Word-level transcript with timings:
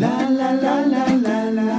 la 0.00 0.28
la 0.28 0.52
la 0.52 0.74
la 0.92 1.04
la 1.24 1.50
la. 1.58 1.75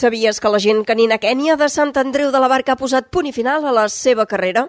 Sabies 0.00 0.38
que 0.40 0.48
la 0.48 0.58
gent 0.64 0.78
canina 0.88 1.18
Kènia 1.20 1.58
de 1.60 1.66
Sant 1.68 1.90
Andreu 2.00 2.30
de 2.32 2.40
la 2.40 2.48
Barca 2.48 2.72
ha 2.72 2.80
posat 2.80 3.10
punt 3.12 3.26
i 3.28 3.34
final 3.36 3.66
a 3.68 3.72
la 3.76 3.82
seva 3.92 4.24
carrera? 4.30 4.62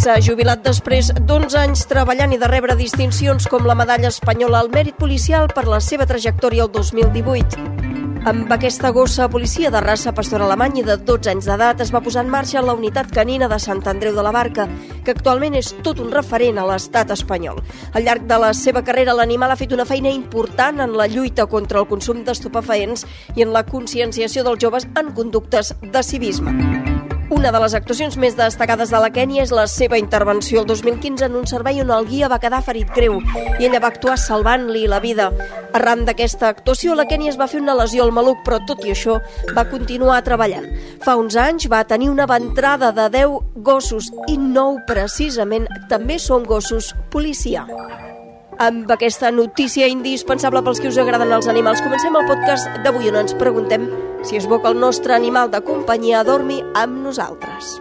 S'ha 0.00 0.16
jubilat 0.26 0.64
després 0.66 1.12
d'11 1.14 1.60
anys 1.60 1.86
treballant 1.92 2.34
i 2.34 2.40
de 2.42 2.50
rebre 2.50 2.74
distincions 2.74 3.46
com 3.46 3.70
la 3.70 3.78
medalla 3.78 4.10
espanyola 4.10 4.64
al 4.64 4.74
mèrit 4.74 4.98
policial 4.98 5.46
per 5.54 5.68
la 5.70 5.78
seva 5.78 6.10
trajectòria 6.10 6.66
el 6.66 6.74
2018. 6.74 7.99
Amb 8.20 8.50
aquesta 8.52 8.90
gossa 8.92 9.30
policia 9.32 9.70
de 9.72 9.80
raça 9.80 10.12
pastor 10.12 10.42
alemany 10.44 10.82
i 10.82 10.82
de 10.84 10.98
12 11.08 11.30
anys 11.32 11.46
d'edat 11.48 11.80
es 11.80 11.88
va 11.94 12.02
posar 12.04 12.20
en 12.26 12.28
marxa 12.28 12.60
la 12.60 12.74
unitat 12.76 13.08
canina 13.16 13.48
de 13.48 13.56
Sant 13.58 13.80
Andreu 13.88 14.12
de 14.12 14.24
la 14.26 14.32
Barca, 14.36 14.66
que 15.06 15.14
actualment 15.16 15.56
és 15.56 15.72
tot 15.80 16.02
un 16.04 16.12
referent 16.12 16.60
a 16.60 16.66
l'estat 16.68 17.14
espanyol. 17.16 17.62
Al 17.94 18.04
llarg 18.04 18.28
de 18.28 18.40
la 18.44 18.52
seva 18.52 18.84
carrera, 18.84 19.16
l'animal 19.16 19.56
ha 19.56 19.56
fet 19.56 19.72
una 19.72 19.88
feina 19.88 20.12
important 20.12 20.84
en 20.84 20.98
la 21.00 21.08
lluita 21.08 21.48
contra 21.48 21.80
el 21.80 21.88
consum 21.88 22.20
d'estupefaents 22.28 23.08
i 23.40 23.48
en 23.48 23.56
la 23.56 23.64
conscienciació 23.64 24.44
dels 24.44 24.60
joves 24.60 24.88
en 25.00 25.14
conductes 25.16 25.72
de 25.80 26.04
civisme. 26.04 26.89
Una 27.30 27.52
de 27.54 27.60
les 27.62 27.74
actuacions 27.78 28.16
més 28.18 28.34
destacades 28.34 28.90
de 28.90 28.98
la 28.98 29.08
Kènia 29.14 29.44
és 29.46 29.52
la 29.54 29.68
seva 29.70 29.98
intervenció 30.00 30.64
el 30.64 30.66
2015 30.66 31.28
en 31.28 31.36
un 31.38 31.46
servei 31.46 31.78
on 31.78 31.92
el 31.94 32.08
guia 32.08 32.26
va 32.32 32.40
quedar 32.42 32.58
ferit 32.66 32.90
greu 32.96 33.20
i 33.22 33.68
ella 33.68 33.78
va 33.78 33.92
actuar 33.94 34.16
salvant-li 34.18 34.82
la 34.90 34.98
vida. 34.98 35.28
Arran 35.78 36.02
d'aquesta 36.08 36.50
actuació, 36.50 36.98
la 36.98 37.06
Kènia 37.06 37.30
es 37.30 37.38
va 37.38 37.46
fer 37.46 37.62
una 37.62 37.78
lesió 37.78 38.02
al 38.02 38.10
maluc, 38.16 38.42
però 38.42 38.58
tot 38.66 38.82
i 38.82 38.90
això 38.96 39.20
va 39.54 39.68
continuar 39.70 40.18
treballant. 40.26 40.66
Fa 41.06 41.14
uns 41.22 41.38
anys 41.38 41.70
va 41.70 41.86
tenir 41.86 42.10
una 42.10 42.26
ventrada 42.26 42.90
de 42.90 43.06
10 43.14 43.62
gossos 43.62 44.10
i 44.26 44.34
9 44.34 44.82
precisament 44.90 45.70
també 45.88 46.18
són 46.18 46.42
gossos 46.42 46.96
policia. 47.14 47.66
Amb 48.60 48.90
aquesta 48.92 49.30
notícia 49.32 49.86
indispensable 49.88 50.60
pels 50.60 50.82
que 50.84 50.90
us 50.90 50.98
agraden 51.00 51.30
els 51.32 51.46
animals, 51.48 51.80
comencem 51.80 52.16
el 52.18 52.26
podcast 52.28 52.68
d'avui 52.84 53.08
on 53.08 53.16
ens 53.22 53.32
preguntem 53.40 53.86
si 54.20 54.36
és 54.36 54.44
bo 54.50 54.58
que 54.60 54.68
el 54.68 54.76
nostre 54.76 55.14
animal 55.16 55.48
de 55.48 55.62
companyia 55.64 56.20
dormi 56.28 56.58
amb 56.76 56.98
nosaltres. 57.06 57.78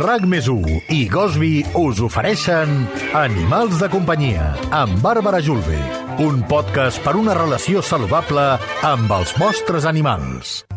RAC 0.00 0.26
més 0.26 0.48
i 0.90 1.04
Gosby 1.12 1.52
us 1.78 2.02
ofereixen 2.02 2.88
Animals 3.14 3.78
de 3.78 3.90
companyia 3.92 4.50
amb 4.74 4.98
Bàrbara 4.98 5.38
Julve, 5.38 5.78
un 6.18 6.42
podcast 6.50 6.98
per 7.06 7.14
una 7.20 7.38
relació 7.38 7.86
saludable 7.86 8.50
amb 8.82 9.14
els 9.14 9.36
vostres 9.38 9.86
animals. 9.86 10.69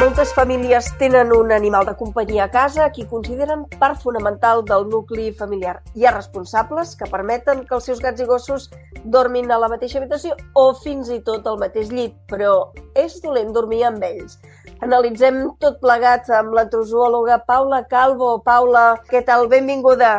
Moltes 0.00 0.30
famílies 0.32 0.86
tenen 0.96 1.28
un 1.36 1.50
animal 1.52 1.84
de 1.84 1.92
companyia 1.92 2.46
a 2.46 2.50
casa 2.50 2.86
a 2.86 2.90
qui 2.90 3.02
consideren 3.04 3.66
part 3.80 3.98
fonamental 4.00 4.62
del 4.64 4.86
nucli 4.88 5.26
familiar. 5.36 5.74
Hi 5.92 6.06
ha 6.06 6.12
responsables 6.14 6.94
que 6.96 7.08
permeten 7.10 7.66
que 7.66 7.74
els 7.76 7.84
seus 7.84 7.98
gats 8.00 8.22
i 8.24 8.26
gossos 8.30 8.70
dormin 9.04 9.50
a 9.52 9.58
la 9.60 9.68
mateixa 9.68 9.98
habitació 10.00 10.38
o 10.56 10.62
fins 10.80 11.10
i 11.12 11.18
tot 11.26 11.44
al 11.44 11.58
mateix 11.60 11.90
llit, 11.92 12.14
però 12.32 12.70
és 12.96 13.18
dolent 13.20 13.52
dormir 13.52 13.82
amb 13.90 14.06
ells. 14.08 14.38
Analitzem 14.80 15.42
tot 15.60 15.76
plegat 15.82 16.30
amb 16.32 16.56
la 16.56 16.64
trozoòloga 16.72 17.42
Paula 17.44 17.82
Calvo. 17.90 18.38
Paula, 18.46 18.94
què 19.10 19.20
tal? 19.28 19.50
Benvinguda. 19.52 20.14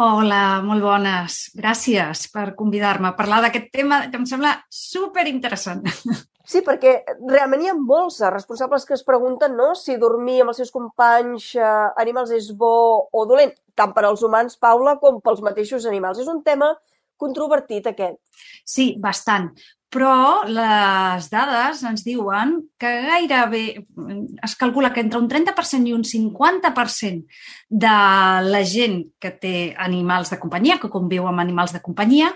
Hola, 0.00 0.62
molt 0.64 0.80
bones. 0.80 1.36
Gràcies 1.60 2.24
per 2.32 2.54
convidar-me 2.56 3.12
a 3.12 3.18
parlar 3.20 3.42
d'aquest 3.44 3.68
tema 3.68 4.00
que 4.08 4.16
em 4.16 4.24
sembla 4.24 4.54
super 4.72 5.26
interessant. 5.28 5.84
Sí, 6.46 6.62
perquè 6.62 7.00
realment 7.26 7.64
hi 7.64 7.70
ha 7.72 7.76
molts 7.76 8.20
responsables 8.30 8.84
que 8.86 8.94
es 8.94 9.02
pregunten 9.06 9.56
no, 9.58 9.72
si 9.74 9.96
dormir 9.98 10.40
amb 10.42 10.52
els 10.52 10.60
seus 10.62 10.70
companys 10.74 11.52
eh, 11.58 11.70
animals 12.02 12.30
és 12.36 12.52
bo 12.54 12.74
o 13.10 13.24
dolent, 13.26 13.54
tant 13.74 13.94
per 13.96 14.04
als 14.06 14.22
humans, 14.22 14.54
Paula, 14.62 14.94
com 15.02 15.18
pels 15.24 15.42
mateixos 15.42 15.88
animals. 15.90 16.20
És 16.22 16.30
un 16.30 16.44
tema 16.46 16.70
controvertit, 17.18 17.88
aquest. 17.90 18.20
Sí, 18.62 18.92
bastant. 19.02 19.50
Però 19.96 20.42
les 20.50 21.28
dades 21.30 21.80
ens 21.86 22.02
diuen 22.04 22.56
que 22.78 22.90
gairebé 23.06 23.62
es 24.44 24.56
calcula 24.58 24.90
que 24.92 25.00
entre 25.04 25.20
un 25.22 25.28
30% 25.30 25.88
i 25.88 25.94
un 25.94 26.02
50% 26.04 27.22
de 27.70 27.96
la 28.50 28.62
gent 28.66 28.98
que 29.22 29.32
té 29.40 29.56
animals 29.86 30.34
de 30.34 30.40
companyia, 30.42 30.78
que 30.82 30.92
conviu 30.92 31.30
amb 31.30 31.42
animals 31.42 31.72
de 31.72 31.82
companyia, 31.84 32.32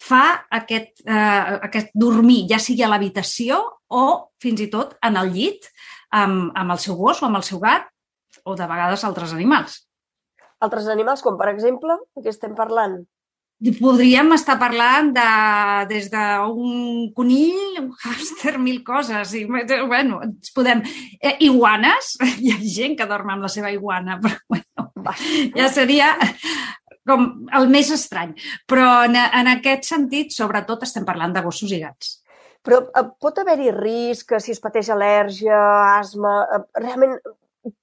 fa 0.00 0.46
aquest, 0.60 1.02
eh, 1.04 1.58
aquest 1.68 1.92
dormir, 1.94 2.46
ja 2.50 2.58
sigui 2.62 2.84
a 2.86 2.90
l'habitació 2.90 3.60
o 3.92 4.04
fins 4.40 4.64
i 4.64 4.70
tot 4.72 4.96
en 5.04 5.18
el 5.20 5.32
llit 5.34 5.68
amb, 6.10 6.50
amb 6.56 6.74
el 6.74 6.80
seu 6.80 6.96
gos 6.96 7.20
o 7.22 7.28
amb 7.28 7.40
el 7.40 7.46
seu 7.46 7.60
gat 7.60 7.88
o 8.44 8.56
de 8.56 8.66
vegades 8.66 9.04
altres 9.04 9.34
animals. 9.36 9.82
Altres 10.60 10.88
animals, 10.92 11.22
com 11.24 11.38
per 11.40 11.50
exemple, 11.52 11.96
de 12.16 12.24
què 12.24 12.32
estem 12.32 12.56
parlant? 12.56 13.00
Podríem 13.76 14.32
estar 14.32 14.56
parlant 14.56 15.10
de, 15.12 15.24
des 15.90 16.06
d'un 16.08 17.10
conill, 17.16 17.82
un 17.82 17.90
hàmster, 17.92 18.54
mil 18.56 18.80
coses. 18.84 19.34
I, 19.36 19.44
bueno, 19.44 20.22
ens 20.24 20.52
podem... 20.56 20.80
Eh, 21.20 21.36
iguanes, 21.44 22.14
hi 22.40 22.54
ha 22.54 22.60
gent 22.64 22.96
que 22.96 23.08
dorm 23.08 23.34
amb 23.34 23.44
la 23.44 23.52
seva 23.52 23.72
iguana, 23.72 24.16
però 24.20 24.40
bueno, 24.48 24.88
ja 25.56 25.68
seria 25.72 26.14
com 27.08 27.26
el 27.56 27.68
més 27.72 27.90
estrany. 27.94 28.34
Però 28.70 29.04
en, 29.08 29.16
en 29.16 29.52
aquest 29.56 29.88
sentit, 29.90 30.34
sobretot, 30.36 30.82
estem 30.86 31.06
parlant 31.08 31.34
de 31.36 31.44
gossos 31.44 31.72
i 31.72 31.80
gats. 31.82 32.18
Però 32.66 32.82
eh, 32.84 33.04
pot 33.20 33.38
haver-hi 33.40 33.70
risc 33.76 34.36
si 34.40 34.54
es 34.54 34.62
pateix 34.62 34.90
al·lèrgia, 34.92 35.60
asma... 35.98 36.34
Eh, 36.56 36.64
realment, 36.82 37.16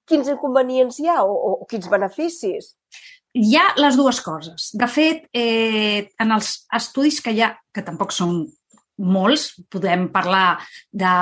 quins 0.08 0.28
inconvenients 0.30 0.98
hi 0.98 1.08
ha 1.10 1.22
o, 1.22 1.32
o, 1.34 1.54
o 1.62 1.66
quins 1.70 1.88
beneficis? 1.90 2.72
Hi 3.38 3.56
ha 3.58 3.66
les 3.78 3.98
dues 3.98 4.20
coses. 4.24 4.70
De 4.78 4.88
fet, 4.90 5.26
eh, 5.36 6.08
en 6.22 6.34
els 6.34 6.54
estudis 6.74 7.20
que 7.22 7.34
hi 7.34 7.42
ha, 7.44 7.52
que 7.74 7.84
tampoc 7.86 8.14
són 8.14 8.46
molts, 8.98 9.52
podem 9.70 10.08
parlar 10.12 10.58
de 10.90 11.12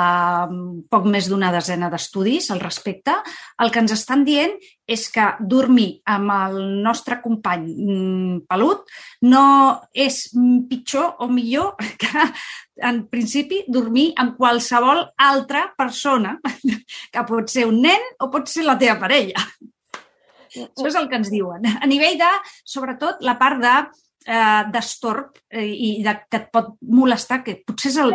poc 0.90 1.06
més 1.12 1.28
d'una 1.28 1.52
desena 1.54 1.90
d'estudis 1.92 2.50
al 2.50 2.62
respecte, 2.62 3.14
el 3.62 3.72
que 3.72 3.82
ens 3.84 3.94
estan 3.96 4.24
dient 4.26 4.56
és 4.86 5.06
que 5.12 5.26
dormir 5.40 5.88
amb 6.08 6.32
el 6.32 6.58
nostre 6.84 7.18
company 7.22 7.66
mm, 7.66 8.38
pelut 8.48 8.86
no 9.26 9.44
és 9.92 10.22
pitjor 10.70 11.22
o 11.24 11.28
millor 11.28 11.74
que, 12.02 12.26
en 12.86 13.04
principi, 13.12 13.64
dormir 13.68 14.10
amb 14.20 14.36
qualsevol 14.38 15.04
altra 15.28 15.66
persona, 15.76 16.36
que 17.12 17.26
pot 17.28 17.52
ser 17.52 17.66
un 17.68 17.80
nen 17.84 18.12
o 18.20 18.30
pot 18.32 18.48
ser 18.50 18.66
la 18.66 18.78
teva 18.80 19.00
parella. 19.00 19.42
Això 20.56 20.88
és 20.88 20.96
el 20.96 21.08
que 21.10 21.18
ens 21.20 21.28
diuen. 21.32 21.66
A 21.68 21.86
nivell 21.88 22.16
de, 22.20 22.28
sobretot, 22.64 23.20
la 23.26 23.36
part 23.40 23.60
de 23.60 23.74
eh, 24.26 24.62
d'estorb 24.72 25.38
eh, 25.50 25.64
i 25.64 25.90
de, 26.04 26.14
que 26.28 26.40
et 26.40 26.48
pot 26.52 26.74
molestar, 26.82 27.42
que 27.46 27.58
potser 27.66 27.92
és 27.92 27.98
el, 28.02 28.14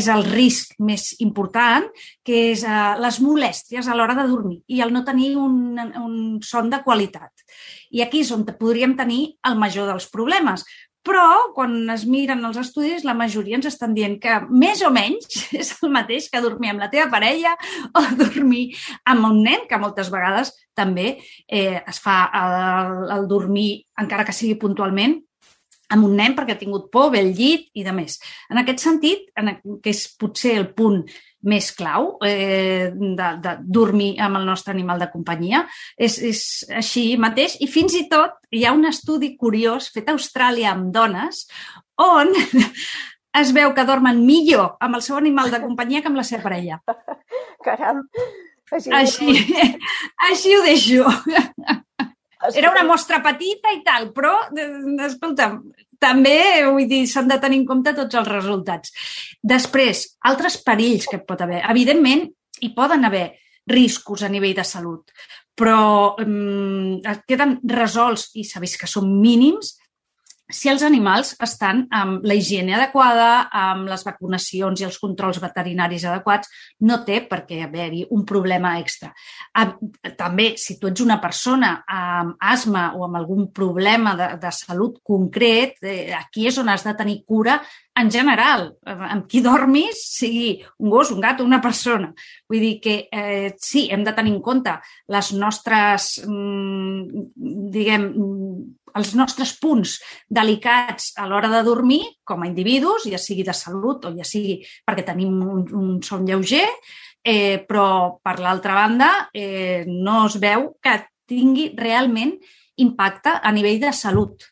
és 0.00 0.10
el 0.12 0.26
risc 0.26 0.76
més 0.80 1.10
important, 1.20 1.88
que 2.26 2.42
és 2.54 2.64
eh, 2.64 2.82
les 3.00 3.20
molèsties 3.24 3.88
a 3.88 3.96
l'hora 3.96 4.16
de 4.18 4.28
dormir 4.30 4.60
i 4.68 4.80
el 4.84 4.94
no 4.94 5.04
tenir 5.06 5.34
un, 5.38 5.78
un 5.78 6.20
son 6.46 6.70
de 6.72 6.82
qualitat. 6.84 7.46
I 7.90 8.04
aquí 8.04 8.24
és 8.24 8.30
on 8.34 8.46
podríem 8.50 8.96
tenir 8.98 9.36
el 9.46 9.58
major 9.58 9.90
dels 9.90 10.08
problemes. 10.10 10.64
Però, 11.00 11.52
quan 11.56 11.72
es 11.94 12.02
miren 12.04 12.42
els 12.44 12.58
estudis, 12.60 13.06
la 13.08 13.14
majoria 13.16 13.56
ens 13.56 13.70
estan 13.70 13.94
dient 13.96 14.18
que 14.20 14.34
més 14.52 14.82
o 14.84 14.90
menys 14.92 15.46
és 15.60 15.72
el 15.80 15.92
mateix 15.94 16.28
que 16.28 16.42
dormir 16.44 16.74
amb 16.74 16.84
la 16.84 16.90
teva 16.92 17.08
parella 17.12 17.54
o 17.96 18.02
dormir 18.20 18.66
amb 19.08 19.30
un 19.30 19.40
nen, 19.46 19.64
que 19.68 19.80
moltes 19.80 20.12
vegades 20.12 20.52
també 20.76 21.14
eh, 21.48 21.80
es 21.80 22.02
fa 22.04 22.18
el, 22.36 23.08
el 23.16 23.26
dormir, 23.32 23.70
encara 24.00 24.28
que 24.28 24.36
sigui 24.36 24.60
puntualment, 24.60 25.16
amb 25.90 26.06
un 26.06 26.14
nen 26.18 26.36
perquè 26.36 26.56
ha 26.56 26.60
tingut 26.60 26.88
por, 26.92 27.10
ve 27.14 27.22
al 27.24 27.32
llit 27.36 27.68
i 27.74 27.84
de 27.86 27.94
més. 27.94 28.18
En 28.50 28.60
aquest 28.60 28.84
sentit, 28.84 29.28
en, 29.38 29.56
que 29.82 29.92
és 29.92 30.04
potser 30.20 30.56
el 30.60 30.70
punt 30.76 31.02
més 31.50 31.70
clau 31.72 32.18
eh, 32.26 32.90
de, 32.92 33.28
de 33.40 33.54
dormir 33.64 34.10
amb 34.20 34.40
el 34.40 34.48
nostre 34.48 34.74
animal 34.74 35.00
de 35.00 35.08
companyia, 35.12 35.64
és, 35.96 36.18
és 36.30 36.42
així 36.82 37.04
mateix. 37.20 37.56
I 37.64 37.70
fins 37.70 37.96
i 37.96 38.04
tot 38.12 38.36
hi 38.52 38.66
ha 38.66 38.74
un 38.76 38.84
estudi 38.90 39.34
curiós 39.40 39.88
fet 39.94 40.10
a 40.10 40.16
Austràlia 40.18 40.74
amb 40.74 40.92
dones 40.94 41.46
on 42.00 42.32
es 43.40 43.54
veu 43.56 43.72
que 43.76 43.86
dormen 43.88 44.20
millor 44.26 44.76
amb 44.84 44.98
el 44.98 45.06
seu 45.06 45.16
animal 45.16 45.50
de 45.52 45.62
companyia 45.64 46.04
que 46.04 46.12
amb 46.12 46.20
la 46.20 46.26
seva 46.26 46.44
parella. 46.48 46.80
Caram! 47.66 48.04
Així, 48.70 48.92
així, 48.94 49.32
així 50.28 50.52
ho 50.54 50.60
deixo. 50.62 51.06
Era 52.54 52.70
una 52.70 52.84
mostra 52.88 53.20
petita 53.24 53.72
i 53.74 53.82
tal, 53.84 54.10
però, 54.16 54.32
escolta, 55.06 55.52
també, 56.00 56.64
vull 56.70 56.88
dir, 56.88 57.04
s'han 57.08 57.28
de 57.28 57.38
tenir 57.42 57.60
en 57.60 57.66
compte 57.68 57.92
tots 57.96 58.16
els 58.16 58.30
resultats. 58.30 58.94
Després, 59.42 60.06
altres 60.30 60.56
perills 60.64 61.08
que 61.10 61.20
pot 61.26 61.42
haver. 61.44 61.60
Evidentment, 61.68 62.24
hi 62.60 62.72
poden 62.76 63.04
haver 63.04 63.26
riscos 63.70 64.24
a 64.24 64.32
nivell 64.32 64.56
de 64.56 64.64
salut, 64.64 65.12
però 65.54 66.16
eh, 66.16 67.16
queden 67.28 67.58
resolts 67.68 68.30
i 68.40 68.46
vist 68.62 68.80
que 68.80 68.88
són 68.88 69.12
mínims 69.20 69.76
si 70.52 70.70
els 70.70 70.82
animals 70.86 71.34
estan 71.42 71.84
amb 71.94 72.24
la 72.26 72.36
higiene 72.36 72.74
adequada, 72.76 73.48
amb 73.52 73.88
les 73.90 74.04
vacunacions 74.06 74.80
i 74.80 74.86
els 74.86 74.98
controls 75.02 75.40
veterinaris 75.42 76.06
adequats, 76.10 76.50
no 76.86 77.00
té 77.06 77.20
per 77.30 77.42
què 77.48 77.62
haver-hi 77.64 78.06
un 78.16 78.24
problema 78.28 78.76
extra. 78.80 79.12
També, 80.18 80.52
si 80.60 80.78
tu 80.80 80.90
ets 80.90 81.04
una 81.04 81.20
persona 81.22 81.76
amb 81.86 82.36
asma 82.40 82.90
o 82.96 83.04
amb 83.06 83.20
algun 83.20 83.50
problema 83.54 84.16
de, 84.18 84.32
de 84.42 84.54
salut 84.54 85.00
concret, 85.06 85.78
eh, 85.82 86.10
aquí 86.16 86.48
és 86.50 86.58
on 86.60 86.70
has 86.72 86.86
de 86.86 86.96
tenir 86.98 87.22
cura 87.26 87.60
en 88.00 88.10
general, 88.10 88.68
amb 88.86 89.26
qui 89.28 89.42
dormis, 89.44 89.98
sigui 90.14 90.52
un 90.80 90.92
gos, 90.92 91.10
un 91.12 91.20
gat 91.20 91.40
o 91.40 91.46
una 91.46 91.60
persona. 91.60 92.12
Vull 92.48 92.62
dir 92.62 92.74
que 92.82 92.94
eh, 93.12 93.50
sí, 93.60 93.88
hem 93.92 94.04
de 94.06 94.14
tenir 94.16 94.32
en 94.36 94.40
compte 94.44 94.76
les 95.12 95.32
nostres, 95.36 96.12
mm, 96.24 97.24
diguem, 97.74 98.06
els 98.98 99.12
nostres 99.18 99.54
punts 99.60 99.98
delicats 100.28 101.12
a 101.18 101.28
l'hora 101.30 101.50
de 101.52 101.62
dormir 101.66 102.00
com 102.24 102.42
a 102.42 102.48
individus, 102.48 103.06
ja 103.10 103.20
sigui 103.20 103.44
de 103.46 103.54
salut 103.56 104.06
o 104.08 104.14
ja 104.16 104.26
sigui 104.26 104.60
perquè 104.86 105.04
tenim 105.06 105.36
un, 105.42 105.64
un 105.76 105.90
son 106.02 106.26
lleuger, 106.28 106.66
eh, 107.22 107.60
però 107.68 108.20
per 108.22 108.38
l'altra 108.40 108.74
banda 108.78 109.10
eh, 109.32 109.84
no 109.86 110.24
es 110.26 110.38
veu 110.40 110.72
que 110.82 110.96
tingui 111.30 111.70
realment 111.78 112.34
impacte 112.80 113.36
a 113.42 113.52
nivell 113.52 113.80
de 113.80 113.92
salut 113.92 114.48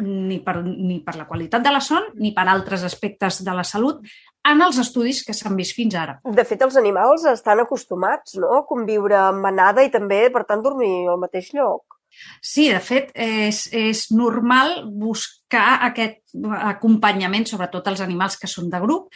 ni 0.00 0.38
per, 0.40 0.62
ni 0.64 1.00
per 1.04 1.16
la 1.18 1.26
qualitat 1.28 1.62
de 1.62 1.72
la 1.72 1.80
son 1.84 2.06
ni 2.22 2.32
per 2.32 2.46
altres 2.48 2.84
aspectes 2.86 3.42
de 3.44 3.54
la 3.54 3.64
salut 3.68 4.00
en 4.48 4.62
els 4.64 4.78
estudis 4.80 5.20
que 5.26 5.34
s'han 5.36 5.56
vist 5.58 5.76
fins 5.76 5.94
ara. 5.98 6.16
De 6.24 6.44
fet, 6.48 6.62
els 6.64 6.78
animals 6.80 7.26
estan 7.28 7.60
acostumats 7.60 8.38
no? 8.40 8.54
a 8.56 8.64
conviure 8.68 9.18
amb 9.18 9.44
manada 9.44 9.84
i 9.84 9.90
també, 9.92 10.22
per 10.32 10.46
tant, 10.48 10.62
dormir 10.64 11.08
al 11.12 11.20
mateix 11.20 11.52
lloc. 11.56 11.99
Sí, 12.40 12.68
de 12.72 12.80
fet, 12.84 13.12
és, 13.14 13.66
és 13.72 14.06
normal 14.12 14.80
buscar 14.86 15.80
aquest 15.90 16.20
acompanyament, 16.70 17.46
sobretot 17.48 17.88
els 17.92 18.02
animals 18.04 18.38
que 18.40 18.50
són 18.50 18.70
de 18.72 18.80
grup, 18.82 19.10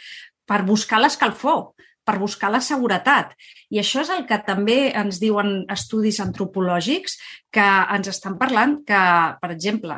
per 0.45 0.61
buscar 0.65 1.01
l'escalfor, 1.01 1.73
per 2.05 2.19
buscar 2.21 2.51
la 2.53 2.61
seguretat. 2.61 3.33
I 3.73 3.81
això 3.81 4.03
és 4.05 4.11
el 4.13 4.25
que 4.29 4.37
també 4.45 4.93
ens 4.93 5.19
diuen 5.21 5.65
estudis 5.73 6.21
antropològics 6.21 7.17
que 7.53 7.65
ens 7.97 8.11
estan 8.11 8.37
parlant 8.41 8.77
que, 8.87 9.03
per 9.41 9.51
exemple, 9.55 9.97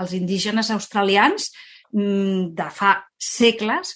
els 0.00 0.14
indígenes 0.18 0.72
australians 0.74 1.52
mm, 1.94 2.54
de 2.58 2.70
fa 2.74 2.96
segles 3.14 3.94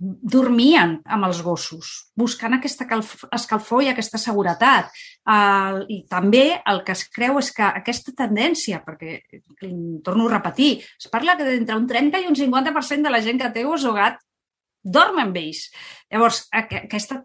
dormien 0.00 0.96
amb 1.06 1.26
els 1.28 1.40
gossos, 1.46 1.90
buscant 2.18 2.56
aquesta 2.56 2.86
escalfor 3.32 3.84
i 3.84 3.90
aquesta 3.92 4.18
seguretat. 4.18 4.90
Uh, 5.22 5.84
I 5.88 6.00
també 6.10 6.60
el 6.66 6.82
que 6.86 6.96
es 6.96 7.04
creu 7.14 7.38
és 7.38 7.52
que 7.54 7.64
aquesta 7.64 8.14
tendència, 8.16 8.82
perquè, 8.84 9.20
torno 10.04 10.26
a 10.26 10.34
repetir, 10.34 10.76
es 10.82 11.10
parla 11.12 11.36
que 11.38 11.46
d'entre 11.46 11.78
un 11.78 11.86
30 11.90 12.24
i 12.24 12.30
un 12.30 12.38
50% 12.38 13.06
de 13.06 13.14
la 13.14 13.22
gent 13.22 13.40
que 13.40 13.52
té 13.54 13.64
gos 13.66 13.86
o 13.86 13.94
gat 13.94 14.18
dorm 14.84 15.22
amb 15.22 15.36
ells. 15.40 15.70
Llavors, 16.12 16.42
aquesta, 16.52 17.22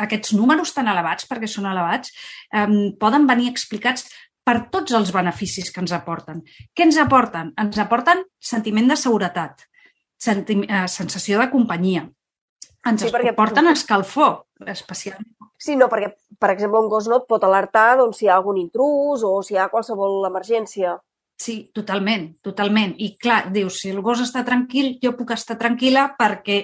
aquests 0.00 0.32
números 0.38 0.72
tan 0.72 0.88
elevats, 0.88 1.26
perquè 1.28 1.50
són 1.50 1.68
elevats, 1.68 2.14
um, 2.56 2.94
poden 3.00 3.26
venir 3.28 3.50
explicats 3.52 4.06
per 4.46 4.68
tots 4.72 4.94
els 4.94 5.10
beneficis 5.12 5.72
que 5.74 5.82
ens 5.82 5.92
aporten. 5.92 6.40
Què 6.72 6.86
ens 6.86 6.98
aporten? 7.02 7.50
Ens 7.60 7.78
aporten 7.82 8.22
sentiment 8.38 8.88
de 8.88 8.96
seguretat, 8.96 9.66
sensació 10.18 11.40
de 11.40 11.50
companyia. 11.52 12.06
Ens 12.86 13.02
sí, 13.02 13.10
perquè... 13.12 13.34
porten 13.34 13.66
escalfor, 13.72 14.44
especialment. 14.72 15.32
Sí, 15.58 15.74
no, 15.78 15.88
perquè, 15.90 16.12
per 16.38 16.52
exemple, 16.52 16.82
un 16.84 16.90
gos 16.92 17.08
no 17.10 17.20
et 17.22 17.26
pot 17.28 17.42
alertar 17.44 17.96
doncs, 17.98 18.20
si 18.20 18.26
hi 18.26 18.30
ha 18.30 18.36
algun 18.36 18.60
intrus 18.60 19.24
o 19.26 19.40
si 19.42 19.56
hi 19.56 19.60
ha 19.60 19.70
qualsevol 19.72 20.26
emergència. 20.28 20.94
Sí, 21.40 21.56
totalment, 21.74 22.28
totalment. 22.44 22.94
I 23.02 23.14
clar, 23.20 23.46
dius, 23.52 23.80
si 23.82 23.90
el 23.92 24.00
gos 24.04 24.22
està 24.24 24.44
tranquil, 24.46 24.94
jo 25.02 25.12
puc 25.18 25.34
estar 25.34 25.58
tranquil·la 25.60 26.06
perquè 26.16 26.60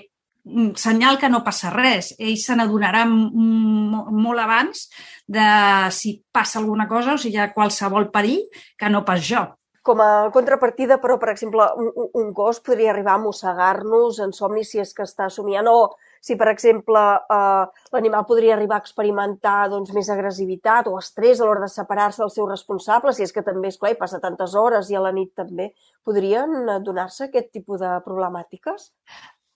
mm, 0.48 0.74
senyal 0.80 1.18
que 1.20 1.32
no 1.32 1.42
passa 1.44 1.72
res. 1.74 2.12
Ell 2.20 2.38
se 2.40 2.56
n'adonarà 2.56 3.02
molt 3.08 4.44
abans 4.44 4.86
de 5.26 5.48
si 5.92 6.20
passa 6.32 6.60
alguna 6.60 6.86
cosa 6.88 7.16
o 7.16 7.20
si 7.20 7.32
hi 7.32 7.40
ha 7.40 7.52
qualsevol 7.56 8.08
perill 8.14 8.46
que 8.78 8.92
no 8.92 9.04
pas 9.08 9.24
jo 9.26 9.44
com 9.82 10.00
a 10.00 10.30
contrapartida, 10.34 10.98
però, 11.02 11.18
per 11.18 11.32
exemple, 11.32 11.66
un, 11.82 11.90
un 12.20 12.30
gos 12.36 12.60
podria 12.62 12.92
arribar 12.92 13.16
a 13.18 13.22
mossegar-nos 13.22 14.20
en 14.22 14.32
somni 14.36 14.62
si 14.64 14.78
és 14.82 14.94
que 14.94 15.02
està 15.06 15.28
somiant 15.30 15.66
o 15.70 15.76
si, 16.22 16.36
per 16.38 16.46
exemple, 16.52 17.02
eh, 17.36 17.82
l'animal 17.94 18.24
podria 18.28 18.54
arribar 18.54 18.78
a 18.78 18.84
experimentar 18.84 19.66
doncs, 19.72 19.90
més 19.96 20.10
agressivitat 20.14 20.86
o 20.86 20.94
estrès 21.00 21.42
a 21.42 21.48
l'hora 21.48 21.66
de 21.66 21.70
separar-se 21.72 22.22
del 22.22 22.30
seu 22.30 22.46
responsable, 22.46 23.12
si 23.12 23.26
és 23.26 23.34
que 23.34 23.42
també, 23.42 23.74
esclar, 23.74 23.96
passa 23.98 24.22
tantes 24.22 24.54
hores 24.54 24.90
i 24.90 24.98
a 24.98 25.02
la 25.02 25.12
nit 25.12 25.34
també, 25.34 25.72
podrien 26.06 26.78
donar-se 26.86 27.26
aquest 27.26 27.50
tipus 27.58 27.82
de 27.82 27.96
problemàtiques? 28.06 28.92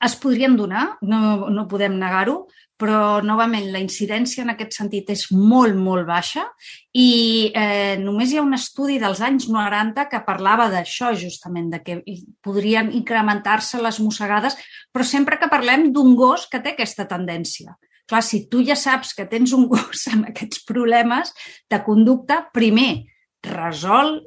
Es 0.05 0.15
podrien 0.21 0.57
donar, 0.59 0.99
no, 1.09 1.49
no 1.49 1.69
podem 1.71 1.95
negar-ho, 1.97 2.43
però 2.77 3.23
novament 3.25 3.71
la 3.73 3.81
incidència 3.81 4.43
en 4.45 4.53
aquest 4.53 4.77
sentit 4.77 5.09
és 5.15 5.23
molt, 5.33 5.73
molt 5.81 6.05
baixa 6.09 6.45
i 6.93 7.49
eh, 7.57 7.97
només 8.03 8.33
hi 8.33 8.37
ha 8.37 8.45
un 8.45 8.53
estudi 8.57 8.99
dels 9.01 9.23
anys 9.25 9.49
90 9.49 10.05
que 10.11 10.21
parlava 10.27 10.69
d'això 10.73 11.15
justament, 11.17 11.71
de 11.73 11.81
que 11.81 11.97
podrien 12.45 12.93
incrementar-se 12.93 13.81
les 13.81 14.01
mossegades, 14.05 14.59
però 14.93 15.09
sempre 15.09 15.41
que 15.41 15.49
parlem 15.49 15.89
d'un 15.95 16.13
gos 16.21 16.45
que 16.53 16.61
té 16.61 16.75
aquesta 16.75 17.09
tendència. 17.09 17.79
Clar, 18.07 18.23
si 18.23 18.45
tu 18.53 18.61
ja 18.63 18.77
saps 18.79 19.17
que 19.17 19.25
tens 19.27 19.57
un 19.57 19.65
gos 19.73 20.05
amb 20.13 20.29
aquests 20.29 20.61
problemes 20.69 21.33
de 21.73 21.81
conducta, 21.87 22.43
primer 22.53 23.07
resol 23.47 24.19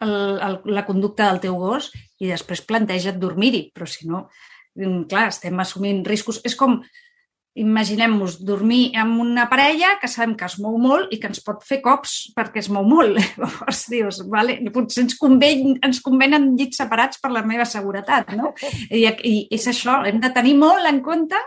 el, 0.00 0.40
el, 0.40 0.56
la 0.72 0.86
conducta 0.88 1.28
del 1.28 1.42
teu 1.44 1.60
gos 1.60 1.90
i 2.20 2.30
després 2.30 2.64
planteja't 2.64 3.20
dormir-hi, 3.20 3.66
però 3.76 3.86
si 3.86 4.08
no, 4.08 4.24
clar, 5.10 5.28
estem 5.30 5.62
assumint 5.62 6.04
riscos. 6.06 6.40
És 6.44 6.56
com 6.58 6.80
imaginem-nos 7.58 8.38
dormir 8.46 8.92
amb 8.98 9.20
una 9.20 9.48
parella 9.50 9.96
que 10.00 10.08
sabem 10.08 10.36
que 10.38 10.46
es 10.46 10.56
mou 10.62 10.76
molt 10.78 11.10
i 11.10 11.18
que 11.18 11.26
ens 11.30 11.42
pot 11.42 11.64
fer 11.66 11.80
cops 11.82 12.30
perquè 12.36 12.62
es 12.62 12.70
mou 12.70 12.86
molt. 12.86 13.18
Llavors 13.40 13.82
dius, 13.90 14.22
vale, 14.30 14.56
potser 14.74 15.04
ens, 15.04 15.18
conven, 15.18 15.74
ens 15.82 16.00
convenen 16.04 16.52
llits 16.58 16.78
separats 16.80 17.20
per 17.20 17.32
la 17.34 17.42
meva 17.46 17.66
seguretat, 17.66 18.32
no? 18.38 18.54
I, 18.94 19.02
I 19.02 19.34
és 19.50 19.66
això, 19.70 20.00
hem 20.06 20.22
de 20.22 20.32
tenir 20.34 20.56
molt 20.60 20.86
en 20.88 21.02
compte 21.02 21.40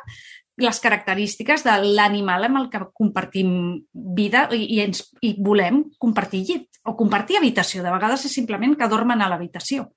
les 0.62 0.77
característiques 0.84 1.63
de 1.65 1.79
l'animal 1.96 2.46
amb 2.46 2.60
el 2.60 2.69
que 2.69 2.84
compartim 2.93 3.55
vida 3.91 4.46
i, 4.53 4.67
i, 4.75 4.84
ens, 4.84 5.08
i 5.25 5.34
volem 5.41 5.81
compartir 5.98 6.43
llit 6.46 6.84
o 6.86 6.98
compartir 7.00 7.39
habitació. 7.39 7.81
De 7.81 7.96
vegades 7.96 8.27
és 8.27 8.36
simplement 8.41 8.75
que 8.77 8.91
dormen 8.91 9.24
a 9.24 9.31
l'habitació 9.31 9.88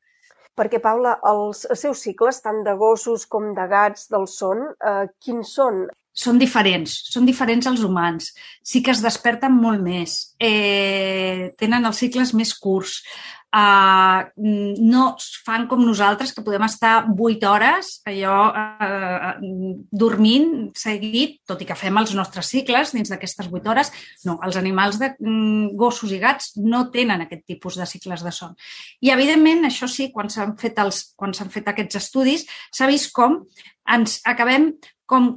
perquè, 0.57 0.81
Paula, 0.83 1.19
els 1.31 1.67
seus 1.75 2.03
cicles, 2.07 2.41
tant 2.45 2.63
de 2.67 2.75
gossos 2.81 3.27
com 3.31 3.53
de 3.55 3.69
gats 3.71 4.09
del 4.13 4.27
son, 4.31 4.67
eh, 4.81 5.07
quins 5.23 5.55
són? 5.61 5.87
són 6.17 6.39
diferents, 6.41 6.93
són 7.13 7.27
diferents 7.29 7.67
als 7.69 7.83
humans. 7.85 8.31
Sí 8.65 8.81
que 8.83 8.95
es 8.95 9.03
desperten 9.05 9.53
molt 9.53 9.83
més, 9.85 10.15
eh, 10.41 11.53
tenen 11.61 11.85
els 11.85 12.01
cicles 12.01 12.33
més 12.33 12.55
curts, 12.57 13.03
eh, 13.55 14.21
no 14.37 15.05
fan 15.45 15.67
com 15.71 15.83
nosaltres, 15.83 16.33
que 16.35 16.45
podem 16.45 16.65
estar 16.67 17.07
8 17.13 17.51
hores 17.51 17.93
allò 18.09 18.39
eh, 18.57 19.33
dormint 19.91 20.73
seguit, 20.77 21.39
tot 21.47 21.63
i 21.63 21.69
que 21.69 21.79
fem 21.79 21.97
els 22.01 22.15
nostres 22.19 22.51
cicles 22.53 22.95
dins 22.97 23.13
d'aquestes 23.13 23.51
8 23.53 23.73
hores. 23.73 23.93
No, 24.27 24.39
els 24.47 24.59
animals 24.61 25.01
de 25.03 25.13
mm, 25.15 25.77
gossos 25.79 26.13
i 26.13 26.21
gats 26.23 26.55
no 26.59 26.87
tenen 26.95 27.27
aquest 27.27 27.47
tipus 27.47 27.79
de 27.81 27.87
cicles 27.87 28.25
de 28.27 28.35
son. 28.35 28.57
I, 29.01 29.13
evidentment, 29.15 29.65
això 29.69 29.89
sí, 29.91 30.11
quan 30.13 30.31
s'han 30.33 30.57
fet, 30.61 30.79
els, 30.83 31.03
quan 31.17 31.35
s'han 31.37 31.53
fet 31.55 31.73
aquests 31.73 32.03
estudis, 32.03 32.47
s'ha 32.75 32.91
vist 32.91 33.13
com 33.17 33.45
ens 33.87 34.21
acabem 34.27 34.73
com 35.07 35.37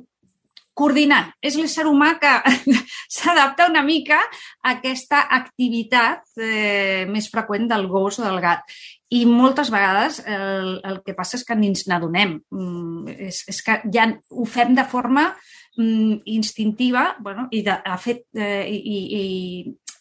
coordinant. 0.79 1.33
És 1.43 1.57
l'ésser 1.59 1.85
humà 1.89 2.13
que 2.21 2.31
s'adapta 3.17 3.67
una 3.69 3.83
mica 3.85 4.19
a 4.21 4.77
aquesta 4.77 5.25
activitat 5.39 6.23
eh, 6.39 7.05
més 7.09 7.29
freqüent 7.31 7.67
del 7.69 7.87
gos 7.91 8.21
o 8.21 8.25
del 8.25 8.39
gat. 8.43 8.63
I 9.09 9.23
moltes 9.25 9.71
vegades 9.73 10.21
el, 10.29 10.75
el 10.85 10.99
que 11.05 11.15
passa 11.17 11.39
és 11.39 11.45
que 11.45 11.57
ni 11.57 11.71
ens 11.73 11.87
n'adonem. 11.89 12.37
Mm, 12.53 13.17
és, 13.29 13.43
és 13.51 13.63
que 13.65 13.79
ja 13.93 14.07
ho 14.29 14.47
fem 14.47 14.75
de 14.77 14.85
forma 14.87 15.29
mm, 15.77 16.21
instintiva 16.37 17.09
bueno, 17.19 17.49
i, 17.51 17.63
de, 17.65 17.75
a 17.75 17.97
fet, 18.01 18.27
eh, 18.37 18.65
i, 18.69 18.99
i 19.19 19.23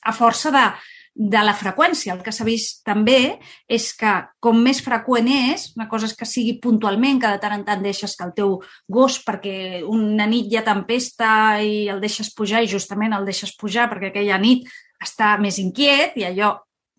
a 0.09 0.15
força 0.15 0.53
de, 0.55 0.65
de 1.19 1.41
la 1.43 1.53
freqüència. 1.59 2.15
El 2.15 2.23
que 2.23 2.31
s'ha 2.33 2.47
vist 2.47 2.85
també 2.87 3.41
és 3.67 3.91
que 3.99 4.13
com 4.39 4.61
més 4.63 4.79
freqüent 4.85 5.27
és, 5.35 5.73
una 5.75 5.89
cosa 5.91 6.07
és 6.07 6.15
que 6.15 6.29
sigui 6.29 6.61
puntualment, 6.63 7.19
que 7.19 7.33
de 7.35 7.41
tant 7.43 7.57
en 7.57 7.65
tant 7.67 7.83
deixes 7.83 8.15
que 8.15 8.25
el 8.25 8.35
teu 8.37 8.55
gos, 8.87 9.19
perquè 9.27 9.83
una 9.83 10.29
nit 10.31 10.47
ja 10.53 10.63
tempesta 10.63 11.59
i 11.59 11.89
el 11.91 11.99
deixes 12.01 12.31
pujar 12.39 12.63
i 12.63 12.71
justament 12.71 13.17
el 13.17 13.27
deixes 13.27 13.57
pujar 13.59 13.89
perquè 13.91 14.13
aquella 14.13 14.39
nit 14.39 14.71
està 15.03 15.35
més 15.43 15.59
inquiet 15.59 16.15
i 16.23 16.29
allò 16.31 16.55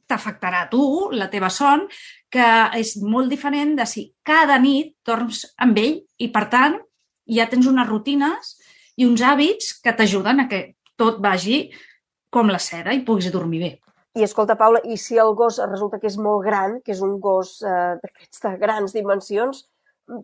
t'afectarà 0.10 0.66
a 0.66 0.70
tu, 0.70 0.84
la 1.16 1.30
teva 1.32 1.52
son, 1.54 1.86
que 2.30 2.46
és 2.76 2.98
molt 3.00 3.32
diferent 3.32 3.76
de 3.78 3.86
si 3.88 4.10
cada 4.26 4.58
nit 4.60 4.96
dorms 5.06 5.46
amb 5.62 5.80
ell 5.80 6.00
i, 6.18 6.28
per 6.34 6.48
tant, 6.52 6.80
ja 7.30 7.48
tens 7.48 7.70
unes 7.70 7.88
rutines 7.88 8.56
i 9.00 9.08
uns 9.08 9.22
hàbits 9.24 9.78
que 9.84 9.94
t'ajuden 9.96 10.44
a 10.44 10.50
que 10.50 10.64
tot 11.00 11.22
vagi 11.24 11.70
com 12.34 12.50
la 12.52 12.60
seda 12.60 12.92
i 12.92 13.06
puguis 13.06 13.32
dormir 13.32 13.62
bé. 13.64 13.78
I 14.18 14.26
escolta, 14.26 14.58
Paula, 14.58 14.82
i 14.90 14.98
si 14.98 15.20
el 15.22 15.36
gos 15.38 15.60
resulta 15.62 16.00
que 16.02 16.10
és 16.10 16.18
molt 16.18 16.42
gran, 16.48 16.80
que 16.82 16.96
és 16.96 17.02
un 17.06 17.20
gos 17.22 17.60
eh, 17.62 17.94
d'aquests 18.02 18.42
de 18.46 18.56
grans 18.62 18.96
dimensions, 18.96 19.68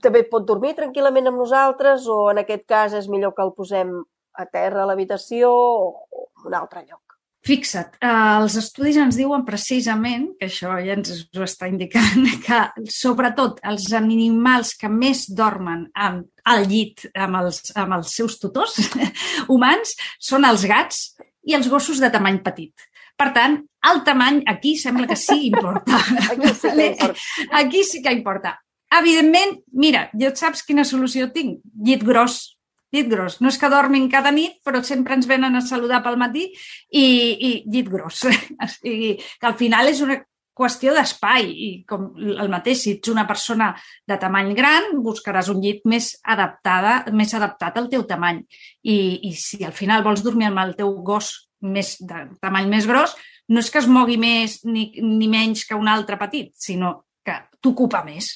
també 0.01 0.23
pot 0.29 0.45
dormir 0.47 0.73
tranquil·lament 0.77 1.29
amb 1.29 1.43
nosaltres 1.43 2.07
o 2.09 2.25
en 2.31 2.41
aquest 2.41 2.65
cas 2.69 2.95
és 2.97 3.09
millor 3.11 3.35
que 3.37 3.45
el 3.45 3.53
posem 3.53 3.93
a 4.35 4.45
terra 4.49 4.83
a 4.83 4.89
l'habitació 4.89 5.51
o, 5.51 6.29
en 6.41 6.49
un 6.49 6.57
altre 6.57 6.81
lloc? 6.87 7.01
Fixa't, 7.45 7.99
eh, 8.01 8.09
els 8.39 8.55
estudis 8.57 8.97
ens 8.97 9.19
diuen 9.19 9.43
precisament, 9.45 10.31
que 10.39 10.47
això 10.49 10.73
ja 10.81 10.95
ens 10.97 11.11
ho 11.37 11.43
està 11.45 11.69
indicant, 11.69 12.25
que 12.45 12.63
sobretot 12.89 13.61
els 13.69 13.91
animals 13.93 14.73
que 14.81 14.89
més 14.89 15.27
dormen 15.29 15.85
amb, 15.93 16.25
al 16.49 16.65
llit 16.71 17.05
amb 17.13 17.43
els, 17.43 17.61
amb 17.77 17.99
els 17.99 18.17
seus 18.17 18.39
tutors 18.41 18.79
humans 19.53 19.93
són 20.17 20.49
els 20.49 20.65
gats 20.65 21.05
i 21.45 21.53
els 21.53 21.69
gossos 21.69 22.01
de 22.01 22.09
tamany 22.09 22.41
petit. 22.41 22.73
Per 23.15 23.29
tant, 23.35 23.59
el 23.91 24.01
tamany 24.03 24.41
aquí 24.51 24.75
sembla 24.77 25.07
que 25.07 25.15
sí 25.15 25.47
importa. 25.47 25.99
Aquí 26.31 26.51
sí 26.53 26.69
que 26.75 26.87
importa. 26.87 27.21
Aquí 27.51 27.83
sí 27.83 28.01
que 28.01 28.11
importa. 28.11 28.59
Evidentment, 28.99 29.59
mira, 29.71 30.09
jo 30.13 30.31
saps 30.35 30.63
quina 30.67 30.85
solució 30.85 31.29
tinc? 31.31 31.61
Llit 31.87 32.03
gros. 32.03 32.57
Llit 32.93 33.09
gros. 33.11 33.39
No 33.41 33.51
és 33.51 33.57
que 33.59 33.71
dormin 33.71 34.09
cada 34.11 34.31
nit, 34.35 34.59
però 34.63 34.83
sempre 34.83 35.15
ens 35.17 35.27
venen 35.27 35.55
a 35.55 35.63
saludar 35.63 36.01
pel 36.03 36.19
matí 36.19 36.45
i, 36.51 37.05
i 37.05 37.51
llit 37.71 37.91
gros. 37.91 38.23
O 38.63 38.69
sigui, 38.71 39.15
que 39.39 39.51
al 39.51 39.57
final 39.59 39.91
és 39.91 40.03
una 40.05 40.19
qüestió 40.55 40.93
d'espai 40.95 41.49
i 41.51 41.69
com 41.87 42.13
el 42.15 42.51
mateix, 42.51 42.85
si 42.85 42.93
ets 42.95 43.11
una 43.11 43.25
persona 43.27 43.73
de 44.07 44.15
tamany 44.19 44.53
gran, 44.55 44.93
buscaràs 45.03 45.49
un 45.51 45.59
llit 45.63 45.83
més 45.91 46.13
adaptada, 46.23 47.01
més 47.11 47.33
adaptat 47.35 47.81
al 47.81 47.89
teu 47.91 48.05
tamany. 48.07 48.39
I, 48.87 48.97
I 49.27 49.33
si 49.35 49.63
al 49.67 49.75
final 49.75 50.05
vols 50.05 50.23
dormir 50.23 50.47
amb 50.51 50.63
el 50.63 50.75
teu 50.79 50.95
gos 51.03 51.44
més 51.65 51.95
de 52.01 52.25
tamany 52.43 52.69
més 52.71 52.87
gros, 52.89 53.15
no 53.49 53.61
és 53.61 53.69
que 53.71 53.81
es 53.81 53.89
mogui 53.89 54.17
més 54.21 54.59
ni, 54.65 54.89
ni 55.01 55.29
menys 55.29 55.65
que 55.67 55.77
un 55.77 55.89
altre 55.91 56.17
petit, 56.21 56.53
sinó 56.57 56.95
que 57.25 57.37
t'ocupa 57.61 58.03
més. 58.05 58.31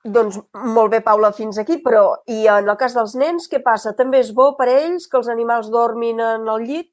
Doncs 0.00 0.38
molt 0.56 0.94
bé, 0.94 1.02
Paula, 1.04 1.28
fins 1.36 1.58
aquí, 1.60 1.76
però 1.84 2.22
i 2.30 2.46
en 2.48 2.70
el 2.72 2.76
cas 2.80 2.94
dels 2.96 3.14
nens, 3.20 3.50
què 3.52 3.60
passa? 3.62 3.92
També 3.96 4.22
és 4.22 4.32
bo 4.32 4.54
per 4.56 4.70
ells 4.72 5.06
que 5.10 5.18
els 5.20 5.28
animals 5.28 5.68
dormin 5.72 6.22
en 6.24 6.48
el 6.48 6.64
llit? 6.64 6.88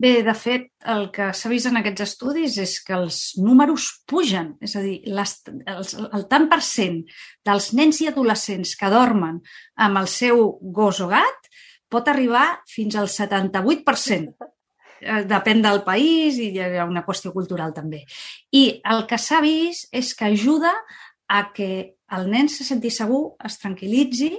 Bé, 0.00 0.22
de 0.24 0.32
fet, 0.32 0.70
el 0.88 1.10
que 1.12 1.26
s'ha 1.36 1.50
vist 1.52 1.68
en 1.68 1.76
aquests 1.76 2.06
estudis 2.06 2.56
és 2.62 2.78
que 2.82 2.94
els 2.96 3.18
números 3.36 3.90
pugen, 4.08 4.54
és 4.64 4.72
a 4.78 4.80
dir, 4.80 4.96
les, 5.12 5.34
els, 5.68 5.92
el 6.00 6.24
tant 6.30 6.48
per 6.48 6.62
cent 6.64 7.02
dels 7.44 7.66
nens 7.76 8.00
i 8.00 8.08
adolescents 8.08 8.72
que 8.80 8.88
dormen 8.90 9.42
amb 9.76 10.00
el 10.00 10.08
seu 10.08 10.40
gos 10.78 11.02
o 11.04 11.10
gat 11.12 11.50
pot 11.92 12.08
arribar 12.08 12.46
fins 12.70 12.96
al 12.96 13.10
78%. 13.12 14.48
Eh, 15.00 15.22
Depèn 15.28 15.62
del 15.64 15.82
país 15.86 16.38
i 16.38 16.50
hi 16.54 16.60
ha 16.60 16.86
una 16.88 17.04
qüestió 17.06 17.32
cultural 17.32 17.72
també. 17.76 18.04
I 18.52 18.80
el 18.94 19.06
que 19.08 19.18
s'ha 19.18 19.40
vist 19.44 19.88
és 19.92 20.12
que 20.14 20.28
ajuda 20.28 20.72
a 21.30 21.46
que 21.54 21.96
el 22.16 22.28
nen 22.30 22.50
se 22.50 22.66
senti 22.66 22.90
segur, 22.90 23.36
es 23.46 23.58
tranquil·litzi 23.62 24.30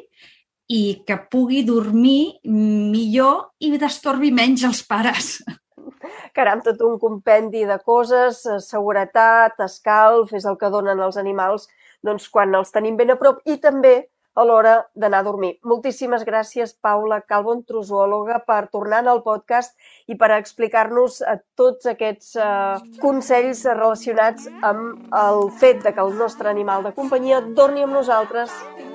i 0.72 0.82
que 1.08 1.18
pugui 1.32 1.64
dormir 1.68 2.40
millor 2.46 3.52
i 3.60 3.74
destorbi 3.80 4.32
menys 4.32 4.64
els 4.68 4.84
pares. 4.88 5.38
Caram, 6.36 6.62
tot 6.64 6.80
un 6.88 6.98
compendi 7.00 7.66
de 7.68 7.78
coses, 7.84 8.46
eh, 8.46 8.60
seguretat, 8.64 9.60
escalf, 9.66 10.32
és 10.38 10.48
el 10.48 10.58
que 10.60 10.72
donen 10.72 11.00
els 11.04 11.20
animals 11.20 11.68
doncs, 12.06 12.28
quan 12.34 12.56
els 12.56 12.72
tenim 12.74 12.98
ben 12.98 13.14
a 13.14 13.18
prop 13.20 13.42
i 13.46 13.58
també 13.62 13.96
a 14.34 14.46
l'hora 14.48 14.76
d'anar 14.96 15.20
a 15.22 15.28
dormir. 15.28 15.58
Moltíssimes 15.68 16.24
gràcies, 16.28 16.74
Paula 16.82 17.22
Calbon, 17.22 17.64
trozoòloga, 17.68 18.40
per 18.48 18.68
tornar 18.72 19.04
al 19.08 19.24
podcast 19.26 19.76
i 20.08 20.16
per 20.16 20.32
explicar-nos 20.38 21.22
eh, 21.22 21.38
tots 21.60 21.90
aquests 21.92 22.36
eh, 22.40 22.80
consells 23.02 23.66
relacionats 23.66 24.48
amb 24.62 25.12
el 25.24 25.50
fet 25.60 25.84
de 25.84 25.94
que 25.94 26.04
el 26.06 26.16
nostre 26.18 26.50
animal 26.50 26.84
de 26.88 26.94
companyia 26.96 27.42
dormi 27.42 27.84
amb 27.84 27.98
nosaltres 28.00 28.54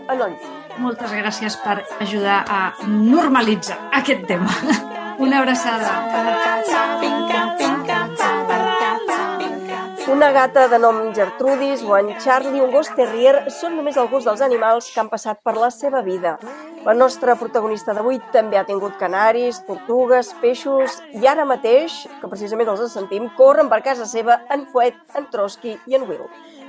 el 0.08 0.22
llit. 0.22 0.50
Moltes 0.80 1.12
gràcies 1.12 1.56
per 1.64 1.80
ajudar 2.00 2.44
a 2.48 2.62
normalitzar 2.86 3.78
aquest 4.00 4.26
tema. 4.28 4.50
Una 5.18 5.40
abraçada. 5.40 7.05
Una 10.06 10.30
gata 10.30 10.68
de 10.70 10.78
nom 10.78 11.12
Gertrudis 11.12 11.80
o 11.82 11.96
en 11.98 12.12
Charlie, 12.22 12.60
un 12.62 12.70
gos 12.70 12.86
terrier, 12.94 13.48
són 13.50 13.74
només 13.74 13.96
alguns 13.98 14.28
dels 14.28 14.42
animals 14.44 14.86
que 14.94 15.00
han 15.02 15.08
passat 15.10 15.40
per 15.42 15.56
la 15.56 15.66
seva 15.74 15.98
vida. 16.06 16.36
La 16.86 16.94
nostra 16.94 17.34
protagonista 17.40 17.90
d'avui 17.90 18.20
també 18.30 18.60
ha 18.60 18.62
tingut 18.68 18.94
canaris, 19.00 19.58
tortugues, 19.66 20.30
peixos 20.38 21.00
i 21.10 21.26
ara 21.26 21.44
mateix, 21.44 22.04
que 22.20 22.30
precisament 22.30 22.70
els 22.70 22.86
sentim, 22.94 23.26
corren 23.34 23.66
per 23.72 23.82
casa 23.82 24.06
seva 24.06 24.38
en 24.54 24.62
Fuet, 24.70 25.02
en 25.18 25.26
Trotsky 25.32 25.74
i 25.90 25.98
en 25.98 26.06
Will. 26.06 26.22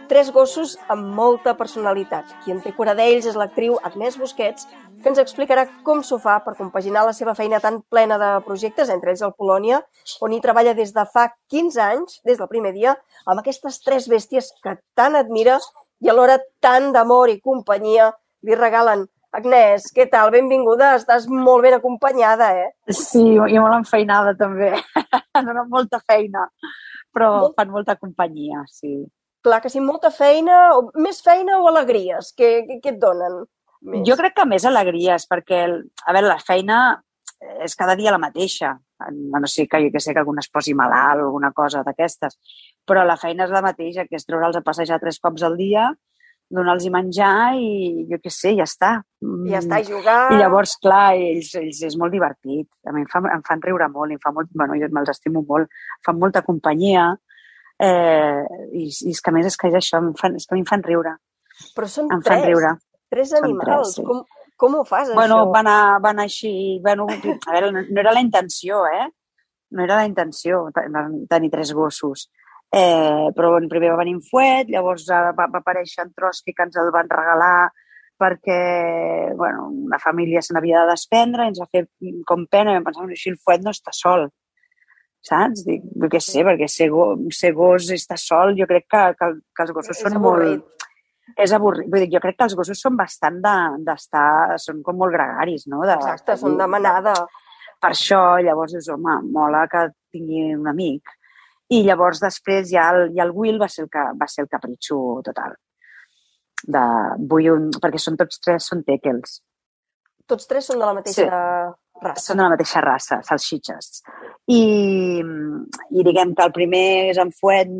Tres 0.07 0.29
gossos 0.31 0.77
amb 0.87 1.09
molta 1.15 1.51
personalitat. 1.59 2.29
Qui 2.43 2.53
en 2.53 2.61
té 2.63 2.71
cura 2.75 2.93
d'ells 2.95 3.25
és 3.27 3.35
l'actriu 3.35 3.73
Agnès 3.89 4.15
Busquets, 4.15 4.67
que 5.03 5.11
ens 5.11 5.19
explicarà 5.19 5.65
com 5.83 5.99
s'ho 5.99 6.15
fa 6.23 6.37
per 6.45 6.53
compaginar 6.55 7.03
la 7.03 7.15
seva 7.17 7.33
feina 7.35 7.59
tan 7.59 7.81
plena 7.91 8.15
de 8.21 8.29
projectes, 8.45 8.87
entre 8.93 9.11
ells 9.11 9.25
el 9.27 9.33
Polònia, 9.35 9.81
on 10.23 10.31
hi 10.31 10.39
treballa 10.45 10.73
des 10.77 10.93
de 10.95 11.03
fa 11.11 11.25
15 11.51 11.81
anys, 11.83 12.21
des 12.29 12.39
del 12.39 12.47
primer 12.53 12.71
dia, 12.77 12.95
amb 13.25 13.41
aquestes 13.43 13.81
tres 13.83 14.07
bèsties 14.07 14.47
que 14.63 14.77
tant 14.95 15.19
admira 15.19 15.59
i 15.99 16.13
alhora 16.13 16.39
tant 16.63 16.93
d'amor 16.95 17.33
i 17.33 17.41
companyia 17.43 18.07
li 18.47 18.55
regalen. 18.55 19.03
Agnès, 19.35 19.91
què 19.91 20.07
tal? 20.07 20.31
Benvinguda, 20.31 20.93
estàs 21.01 21.27
molt 21.27 21.67
ben 21.67 21.75
acompanyada, 21.75 22.53
eh? 22.55 22.71
Sí, 22.95 23.25
i 23.35 23.59
molt 23.59 23.81
enfeinada 23.81 24.37
també. 24.39 24.71
Donen 25.35 25.67
molta 25.67 25.99
feina, 25.99 26.47
però 27.11 27.51
fan 27.59 27.75
molta 27.75 27.99
companyia, 27.99 28.63
sí. 28.71 28.95
Clar 29.47 29.61
que 29.63 29.69
sí, 29.71 29.79
molta 29.79 30.11
feina, 30.11 30.55
o 30.75 30.89
més 30.99 31.21
feina 31.23 31.61
o 31.63 31.69
alegries? 31.69 32.33
Què, 32.35 32.49
què, 32.67 32.81
què 32.83 32.91
et 32.91 32.97
donen? 32.99 33.45
Més? 33.87 34.01
Jo 34.09 34.17
crec 34.19 34.33
que 34.35 34.45
més 34.49 34.65
alegries, 34.67 35.23
perquè, 35.29 35.61
a 35.71 36.15
veure, 36.15 36.27
la 36.27 36.41
feina 36.43 36.79
és 37.63 37.77
cada 37.79 37.95
dia 37.95 38.11
la 38.11 38.19
mateixa. 38.19 38.73
A 38.99 39.11
no 39.13 39.47
sé 39.47 39.67
que 39.69 39.79
jo 39.85 39.91
que 39.93 40.01
sé 40.03 40.11
que 40.11 40.19
algun 40.19 40.41
es 40.41 40.49
posi 40.51 40.73
malalt 40.75 41.21
o 41.21 41.29
alguna 41.29 41.53
cosa 41.55 41.83
d'aquestes, 41.85 42.35
però 42.87 43.05
la 43.07 43.15
feina 43.21 43.45
és 43.45 43.53
la 43.53 43.63
mateixa, 43.63 44.07
que 44.09 44.19
és 44.19 44.27
treure'ls 44.27 44.57
a 44.59 44.65
passejar 44.65 44.99
tres 44.99 45.21
cops 45.23 45.45
al 45.47 45.55
dia, 45.55 45.91
donar-los 46.49 46.87
menjar 46.91 47.55
i 47.59 48.07
jo 48.09 48.19
què 48.23 48.31
sé, 48.33 48.55
ja 48.57 48.65
està. 48.67 48.91
Ja 49.47 49.61
està, 49.61 49.79
i 49.79 49.87
jugar... 49.87 50.17
I 50.33 50.41
llavors, 50.41 50.75
clar, 50.83 51.13
ells, 51.15 51.53
ells 51.59 51.83
és 51.87 51.95
molt 51.99 52.15
divertit. 52.15 52.67
A 52.87 52.95
mi 52.95 53.05
em 53.05 53.09
fan, 53.11 53.29
em 53.31 53.47
fan 53.47 53.63
riure 53.63 53.87
molt, 53.93 54.11
em 54.11 54.21
fa 54.23 54.33
molt, 54.35 54.51
bueno, 54.55 54.75
jo 54.79 54.91
me'ls 54.91 55.13
estimo 55.13 55.43
molt, 55.47 55.71
fan 56.07 56.19
molta 56.19 56.43
companyia, 56.47 57.13
eh, 57.79 58.43
i, 58.73 58.87
i 58.87 59.11
és 59.11 59.21
que 59.21 59.29
a 59.29 59.33
més 59.33 59.45
és 59.45 59.57
que 59.57 59.67
és 59.69 59.75
això, 59.79 59.97
em 60.01 60.13
fan, 60.17 60.35
és 60.35 60.45
que 60.47 60.53
a 60.53 60.57
mi 60.57 60.61
em 60.65 60.69
fan 60.69 60.83
riure. 60.83 61.15
Però 61.75 61.87
són 61.89 62.09
Em 62.13 62.21
tres, 62.21 62.33
fan 62.39 62.45
riure. 62.47 62.73
tres 63.09 63.29
Són 63.29 63.43
animals. 63.45 63.93
tres, 63.93 63.95
sí. 63.95 64.03
com, 64.03 64.23
com 64.57 64.75
ho 64.79 64.83
fas, 64.85 65.13
Bueno, 65.13 65.43
això? 65.43 65.53
va 65.53 65.59
anar, 65.59 66.01
va 66.03 66.09
anar 66.09 66.23
així, 66.25 66.79
bueno, 66.83 67.05
a 67.09 67.51
veure, 67.51 67.71
no, 67.71 67.81
no 67.89 67.99
era 68.01 68.11
la 68.13 68.21
intenció, 68.21 68.85
eh? 68.87 69.07
No 69.71 69.83
era 69.83 69.95
la 69.97 70.05
intenció 70.05 70.69
te- 70.73 70.87
tenir 71.29 71.49
tres 71.51 71.73
gossos. 71.73 72.29
Eh, 72.71 73.29
però 73.35 73.51
bueno, 73.51 73.67
primer 73.69 73.91
va 73.93 73.97
venir 73.97 74.13
en 74.15 74.21
Fuet, 74.21 74.67
llavors 74.69 75.05
eh, 75.09 75.13
va, 75.37 75.45
va 75.47 75.59
aparèixer 75.59 76.03
en 76.03 76.13
Trotsky 76.13 76.53
que 76.53 76.63
ens 76.63 76.75
el 76.77 76.91
van 76.91 77.07
regalar 77.09 77.69
perquè 78.19 79.33
bueno, 79.37 79.67
una 79.69 79.99
família 79.99 80.41
se 80.41 80.53
n'havia 80.53 80.81
de 80.83 80.89
desprendre 80.91 81.45
i 81.45 81.51
ens 81.53 81.59
va 81.61 81.67
fer 81.71 81.85
com 82.25 82.45
pena 82.49 82.71
i 82.71 82.75
vam 82.75 82.83
pensar, 82.87 83.03
"Bueno, 83.03 83.13
així 83.13 83.29
el 83.29 83.37
Fuet 83.37 83.61
no 83.63 83.71
està 83.71 83.93
sol, 83.93 84.27
saps? 85.27 85.65
Dic, 85.67 85.83
jo 86.01 86.09
què 86.13 86.21
sé, 86.23 86.43
perquè 86.47 86.67
ser, 86.71 86.87
go, 86.93 87.09
ser 87.35 87.51
gos 87.57 87.89
i 87.91 87.97
estar 87.99 88.17
sol, 88.21 88.55
jo 88.57 88.67
crec 88.69 88.87
que, 88.89 89.03
que, 89.19 89.29
que 89.55 89.65
els 89.65 89.73
gossos 89.75 89.97
És 89.97 90.03
són 90.05 90.17
avorrit. 90.21 90.63
molt... 90.63 90.73
És 91.43 91.51
avorrit. 91.53 91.89
Vull 91.91 92.05
dir, 92.05 92.09
jo 92.15 92.21
crec 92.23 92.37
que 92.39 92.45
els 92.47 92.55
gossos 92.55 92.79
són 92.81 92.95
bastant 92.97 93.41
de- 93.43 93.83
d'estar... 93.85 94.55
són 94.63 94.79
com 94.85 94.97
molt 94.97 95.13
gregaris, 95.13 95.67
no? 95.67 95.83
De, 95.85 95.97
Exacte, 95.99 96.37
són 96.39 96.55
de 96.57 96.67
manada. 96.71 97.13
per 97.83 97.91
això, 97.93 98.21
llavors 98.41 98.71
dius, 98.73 98.87
home, 98.89 99.19
mola 99.35 99.65
que 99.69 99.83
tingui 100.15 100.53
un 100.55 100.67
amic. 100.71 101.11
I 101.69 101.81
llavors 101.83 102.21
després 102.23 102.69
ja 102.71 102.87
el, 102.95 103.09
ja 103.13 103.25
el 103.27 103.33
Will 103.35 103.59
va 103.61 103.67
ser 103.67 103.83
el, 103.83 103.89
que, 103.91 104.05
va 104.17 104.27
ser 104.31 104.45
el 104.45 104.49
capritxo 104.49 104.97
total. 105.27 105.57
De, 106.63 106.83
vull 107.29 107.49
un, 107.51 107.67
perquè 107.83 107.99
són 108.01 108.15
tots 108.17 108.39
tres, 108.41 108.65
són 108.71 108.81
teckels. 108.87 109.41
Tots 110.27 110.47
tres 110.47 110.65
són 110.71 110.79
de 110.81 110.87
la 110.87 110.95
mateixa 110.95 111.27
raça. 111.27 111.75
Són 112.21 112.37
de 112.37 112.43
la 112.45 112.51
mateixa 112.53 112.81
raça, 112.83 113.21
salsitxes. 113.25 114.01
I, 114.53 114.61
I 115.91 116.03
diguem 116.07 116.33
que 116.37 116.45
el 116.45 116.53
primer 116.55 116.83
és 117.11 117.17
en 117.21 117.31
Fuet, 117.35 117.71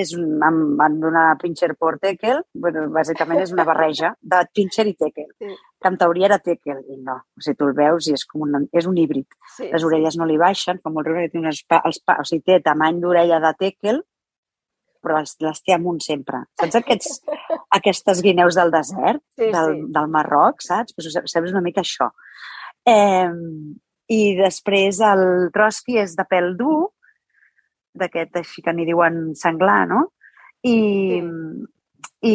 és 0.00 0.12
un, 0.14 0.26
em 0.46 0.58
van 0.78 0.98
donar 1.02 1.24
Pincher 1.40 1.72
por 1.78 1.96
Teckel, 2.02 2.42
bueno, 2.54 2.84
bàsicament 2.94 3.40
és 3.42 3.50
una 3.54 3.64
barreja 3.66 4.12
de 4.22 4.42
Pincher 4.54 4.86
i 4.86 4.94
Teckel, 4.94 5.26
Sí. 5.40 5.48
que 5.80 5.88
en 5.88 5.96
teoria 5.98 6.26
era 6.28 6.38
Teckel, 6.38 6.84
i 6.92 6.98
no. 7.02 7.16
O 7.36 7.40
sigui, 7.42 7.56
tu 7.58 7.66
el 7.70 7.74
veus 7.74 8.06
i 8.08 8.14
és 8.14 8.24
com 8.28 8.42
un, 8.46 8.68
és 8.72 8.86
un 8.86 8.98
híbrid. 8.98 9.26
Sí, 9.56 9.70
Les 9.72 9.84
orelles 9.84 10.16
no 10.20 10.26
li 10.30 10.36
baixen, 10.38 10.78
fa 10.82 10.90
molt 10.94 11.06
riure, 11.08 11.28
té 11.32 11.38
unes 11.42 11.64
pa, 11.66 11.80
els 11.84 11.98
o 12.06 12.24
sigui, 12.24 12.42
té 12.46 12.60
tamany 12.62 13.00
d'orella 13.02 13.40
de 13.42 13.52
Teckel, 13.58 14.02
però 15.02 15.18
les, 15.18 15.34
les 15.40 15.62
té 15.64 15.72
amunt 15.74 15.98
sempre. 16.04 16.44
Saps 16.60 16.76
aquests, 16.76 17.20
aquestes 17.80 18.20
guineus 18.22 18.54
del 18.60 18.70
desert, 18.70 19.22
Sí, 19.38 19.48
del, 19.50 19.74
sí. 19.80 19.86
del 19.96 20.08
Marroc, 20.12 20.60
saps? 20.62 20.94
Pues, 20.94 21.08
saps 21.24 21.50
una 21.54 21.62
mica 21.64 21.80
això. 21.82 22.10
Eh, 22.88 23.28
I 24.10 24.22
després 24.38 24.98
el 25.06 25.22
Trotsky 25.54 26.00
és 26.02 26.16
de 26.18 26.26
pèl 26.26 26.54
dur, 26.58 26.90
d'aquest 28.00 28.40
així 28.40 28.62
que 28.62 28.74
n'hi 28.74 28.86
diuen 28.88 29.30
senglar, 29.38 29.84
no? 29.90 30.06
I, 30.66 31.20
i, 32.26 32.34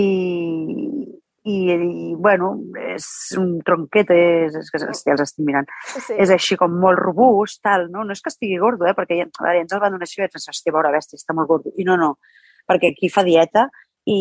i, 1.46 1.56
i, 1.76 2.16
bueno, 2.18 2.52
és 2.96 3.08
un 3.40 3.58
tronquet, 3.66 4.12
és, 4.16 4.56
és 4.62 4.72
que 4.74 4.82
ja 4.82 5.14
els 5.14 5.26
estic 5.26 5.46
mirant, 5.48 5.68
sí. 5.94 6.16
és 6.18 6.32
així 6.34 6.58
com 6.60 6.76
molt 6.82 7.00
robust, 7.02 7.62
tal, 7.66 7.88
no? 7.94 8.04
No 8.04 8.16
és 8.16 8.24
que 8.24 8.34
estigui 8.34 8.60
gordo, 8.62 8.88
eh? 8.90 8.96
perquè 8.98 9.20
ja, 9.22 9.28
a 9.30 9.48
veure, 9.48 9.66
ens 9.66 9.76
el 9.76 9.84
van 9.84 9.96
donar 9.96 10.08
així 10.08 10.22
i 10.22 10.26
vaig 10.26 10.36
pensar, 10.36 10.56
hòstia, 10.56 10.76
pobra 10.76 10.94
bèstia, 10.96 11.22
està 11.22 11.38
molt 11.38 11.52
gordo. 11.52 11.74
I 11.78 11.88
no, 11.88 12.00
no, 12.02 12.16
perquè 12.70 12.94
aquí 12.94 13.12
fa 13.14 13.26
dieta 13.28 13.68
i, 14.10 14.20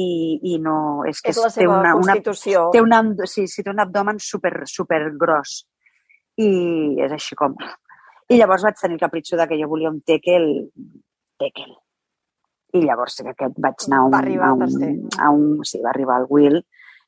i 0.54 0.58
no... 0.62 0.76
És 1.08 1.22
que 1.22 1.32
És 1.32 1.40
la 1.40 1.50
té 1.52 1.62
seva 1.62 1.78
una, 1.80 1.94
una, 1.96 2.18
constitució. 2.18 2.68
té 2.74 2.82
un, 2.84 3.14
sí, 3.30 3.46
sí, 3.48 3.64
té 3.64 3.72
un 3.72 3.82
abdomen 3.84 4.20
super, 4.22 4.56
super 4.70 5.06
gros 5.20 5.62
i 6.40 6.50
és 7.04 7.14
així 7.14 7.36
com... 7.38 7.56
I 8.28 8.38
llavors 8.40 8.64
vaig 8.64 8.78
tenir 8.80 8.96
el 8.96 9.02
capritxo 9.02 9.36
de 9.36 9.46
que 9.48 9.58
jo 9.60 9.68
volia 9.68 9.90
un 9.92 10.00
tekel, 10.00 10.46
tekel. 11.40 11.74
I 12.74 12.80
llavors 12.82 13.18
sí 13.18 13.24
que 13.26 13.34
aquest 13.34 13.58
vaig 13.60 13.84
anar 13.86 13.98
a 14.00 14.06
un, 14.06 14.14
Va 14.14 14.20
arribar 14.22 14.48
a 14.48 14.54
un, 14.56 14.94
a 15.20 15.28
un, 15.30 15.64
sí, 15.68 15.82
va 15.84 15.92
arribar 15.92 16.16
al 16.16 16.26
Will, 16.30 16.62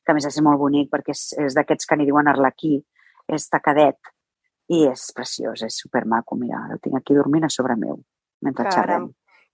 que 0.05 0.13
a 0.13 0.15
més 0.15 0.27
és 0.29 0.37
molt 0.45 0.61
bonic 0.61 0.91
perquè 0.93 1.15
és, 1.15 1.23
és 1.43 1.57
d'aquests 1.57 1.89
que 1.89 1.97
n'hi 1.97 2.05
diuen 2.07 2.29
arlequí, 2.31 2.77
és 3.27 3.49
tacadet 3.51 4.13
i 4.71 4.85
és 4.87 5.07
preciós, 5.15 5.63
és 5.65 5.79
supermaco. 5.81 6.37
Mira, 6.39 6.61
el 6.71 6.79
tinc 6.83 6.99
aquí 6.99 7.17
dormint 7.17 7.47
a 7.47 7.51
sobre 7.51 7.75
meu, 7.79 7.99
mentre 8.45 8.67
Caram, 8.67 8.77
xerrem. 8.77 9.09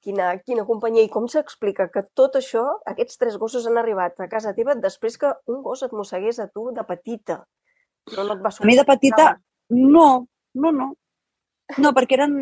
quina, 0.05 0.29
quina 0.43 0.67
companyia. 0.67 1.07
I 1.07 1.11
com 1.13 1.25
s'explica 1.31 1.87
que 1.93 2.05
tot 2.13 2.37
això, 2.37 2.65
aquests 2.91 3.17
tres 3.21 3.39
gossos 3.41 3.65
han 3.69 3.79
arribat 3.81 4.19
a 4.19 4.29
casa 4.29 4.53
teva 4.57 4.75
després 4.75 5.17
que 5.17 5.31
un 5.49 5.63
gos 5.65 5.81
et 5.87 5.95
mossegués 5.95 6.43
a 6.43 6.49
tu 6.51 6.69
de 6.75 6.85
petita? 6.85 7.39
No, 8.17 8.27
no 8.27 8.35
et 8.35 8.43
va 8.43 8.51
A 8.51 8.67
mi 8.67 8.77
de 8.77 8.85
petita? 8.85 9.31
No, 9.73 10.27
no, 10.53 10.71
no. 10.71 10.93
No, 11.79 11.93
perquè 11.95 12.17
eren, 12.17 12.33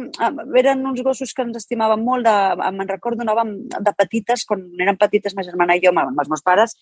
eren 0.60 0.82
uns 0.90 1.02
gossos 1.06 1.32
que 1.36 1.44
ens 1.46 1.60
estimàvem 1.62 2.02
molt. 2.04 2.26
De, 2.26 2.72
me'n 2.76 2.90
recordo, 2.90 3.24
anàvem 3.24 3.54
de 3.72 3.94
petites, 3.98 4.44
quan 4.50 4.66
érem 4.82 4.98
petites, 5.00 5.36
ma 5.38 5.46
germana 5.46 5.78
i 5.78 5.84
jo, 5.84 5.94
amb 5.94 6.20
els 6.20 6.32
meus 6.32 6.44
pares, 6.44 6.76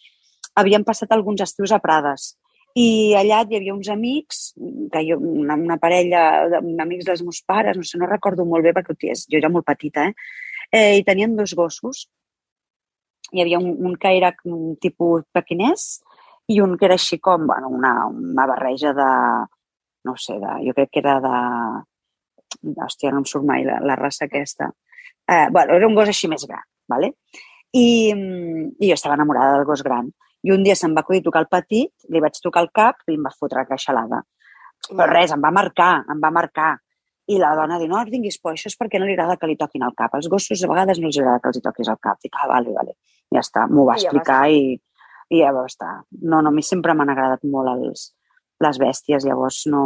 havíem 0.58 0.86
passat 0.88 1.12
alguns 1.14 1.44
estius 1.46 1.74
a 1.76 1.82
Prades. 1.84 2.32
I 2.80 3.16
allà 3.18 3.42
hi 3.44 3.58
havia 3.58 3.74
uns 3.74 3.90
amics, 3.92 4.54
que 4.94 5.04
jo, 5.08 5.18
una, 5.20 5.58
una 5.58 5.78
parella 5.82 6.24
d'amics 6.54 7.08
dels 7.08 7.24
meus 7.26 7.42
pares, 7.46 7.78
no 7.78 7.86
sé, 7.86 8.00
no 8.00 8.10
recordo 8.10 8.46
molt 8.46 8.66
bé 8.66 8.74
perquè 8.78 8.96
ties, 8.98 9.26
jo 9.30 9.38
era 9.42 9.50
molt 9.50 9.68
petita, 9.68 10.08
eh? 10.08 10.14
eh? 10.72 10.98
I 11.02 11.06
tenien 11.06 11.36
dos 11.38 11.56
gossos. 11.58 12.08
Hi 13.34 13.44
havia 13.44 13.60
un, 13.62 13.74
un 13.86 13.98
que 14.00 14.16
era 14.18 14.32
un 14.50 14.76
tipus 14.82 15.26
pequinès 15.34 16.00
i 16.50 16.62
un 16.64 16.78
que 16.78 16.88
era 16.88 16.96
així 16.98 17.20
com 17.22 17.46
bueno, 17.50 17.70
una, 17.70 17.94
una 18.10 18.46
barreja 18.50 18.94
de, 18.98 19.10
no 20.06 20.16
sé, 20.18 20.38
de, 20.40 20.56
jo 20.68 20.76
crec 20.78 20.94
que 20.94 21.04
era 21.04 21.20
de... 21.24 21.36
Hòstia, 22.82 23.12
no 23.14 23.22
em 23.22 23.28
surt 23.30 23.46
mai 23.46 23.62
la, 23.66 23.78
la 23.86 23.96
raça 23.96 24.26
aquesta. 24.26 24.72
Eh, 25.30 25.48
bueno, 25.54 25.76
era 25.78 25.88
un 25.88 25.94
gos 25.94 26.10
així 26.10 26.28
més 26.32 26.46
gran, 26.50 26.66
¿vale? 26.90 27.12
I, 27.78 27.86
i 28.10 28.90
jo 28.90 28.96
estava 28.96 29.14
enamorada 29.14 29.60
del 29.60 29.68
gos 29.70 29.84
gran. 29.86 30.10
I 30.42 30.54
un 30.56 30.64
dia 30.66 30.76
se'm 30.80 30.96
va 30.98 31.04
acudir 31.06 31.22
tocar 31.22 31.44
el 31.44 31.50
petit, 31.52 31.92
li 32.10 32.22
vaig 32.24 32.40
tocar 32.42 32.64
el 32.66 32.72
cap 32.74 33.04
i 33.06 33.18
em 33.20 33.26
va 33.28 33.34
fotre 33.36 33.62
la 33.62 33.70
queixalada. 33.70 34.24
Però 34.88 35.08
res, 35.12 35.36
em 35.36 35.44
va 35.44 35.52
marcar, 35.54 35.92
em 36.10 36.22
va 36.24 36.34
marcar. 36.34 36.72
I 37.30 37.38
la 37.38 37.52
dona 37.54 37.78
diu, 37.78 37.92
no, 37.92 38.00
no 38.02 38.10
tinguis 38.10 38.40
por, 38.42 38.56
això 38.56 38.72
és 38.72 38.78
perquè 38.80 38.98
no 38.98 39.06
li 39.06 39.14
agrada 39.14 39.38
que 39.38 39.50
li 39.52 39.58
toquin 39.60 39.86
el 39.86 39.94
cap. 39.98 40.16
Als 40.18 40.30
gossos 40.32 40.64
a 40.66 40.70
vegades 40.72 40.98
no 40.98 41.12
els 41.12 41.20
agrada 41.22 41.44
que 41.44 41.52
els 41.52 41.60
hi 41.60 41.66
toquis 41.68 41.92
el 41.94 42.00
cap. 42.02 42.18
Dic, 42.24 42.40
ah, 42.42 42.48
vale, 42.50 42.74
vale. 42.74 42.96
Ja 43.30 43.44
està, 43.46 43.68
m'ho 43.70 43.86
va 43.86 44.00
I 44.00 44.08
ja 44.08 44.10
va 44.10 44.18
explicar 44.18 44.40
i, 44.50 44.64
i 45.30 45.44
ja 45.44 45.52
va 45.54 45.68
estar. 45.70 45.92
No, 46.24 46.40
no, 46.40 46.50
a 46.50 46.56
mi 46.56 46.66
sempre 46.66 46.96
m'han 46.98 47.14
agradat 47.14 47.46
molt 47.46 47.76
els, 47.76 48.08
les 48.64 48.80
bèsties, 48.82 49.28
llavors 49.28 49.66
no... 49.72 49.84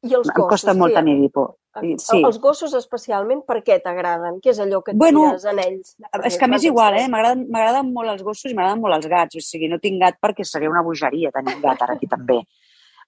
I 0.00 0.14
els 0.16 0.30
em 0.30 0.36
gossos, 0.36 0.50
costa 0.54 0.72
molt 0.76 0.94
què? 0.94 1.02
tenir 1.02 1.28
por. 1.34 1.56
Sí. 2.02 2.18
Els 2.24 2.38
gossos 2.42 2.72
especialment, 2.74 3.44
per 3.46 3.60
què 3.62 3.76
t'agraden? 3.84 4.40
Què 4.42 4.50
és 4.50 4.58
allò 4.64 4.80
que 4.82 4.90
et 4.94 4.98
Bueno, 4.98 5.26
tires 5.28 5.44
en 5.52 5.60
ells? 5.62 5.92
És 6.26 6.38
que 6.40 6.48
a 6.48 6.50
més 6.50 6.64
igual, 6.66 6.96
eh? 6.98 7.04
M'agraden 7.12 7.44
m'agraden 7.52 7.92
molt 7.94 8.10
els 8.10 8.24
gossos 8.26 8.50
i 8.50 8.56
m'agraden 8.56 8.80
molt 8.82 8.96
els 8.96 9.06
gats. 9.12 9.38
O 9.38 9.44
sigui, 9.44 9.68
no 9.70 9.78
tinc 9.78 10.00
gat 10.02 10.18
perquè 10.18 10.46
seria 10.48 10.72
una 10.72 10.82
bogeria 10.82 11.30
tenir 11.36 11.54
un 11.58 11.62
gat 11.62 11.84
ara 11.86 11.94
aquí 11.94 12.08
també. 12.14 12.40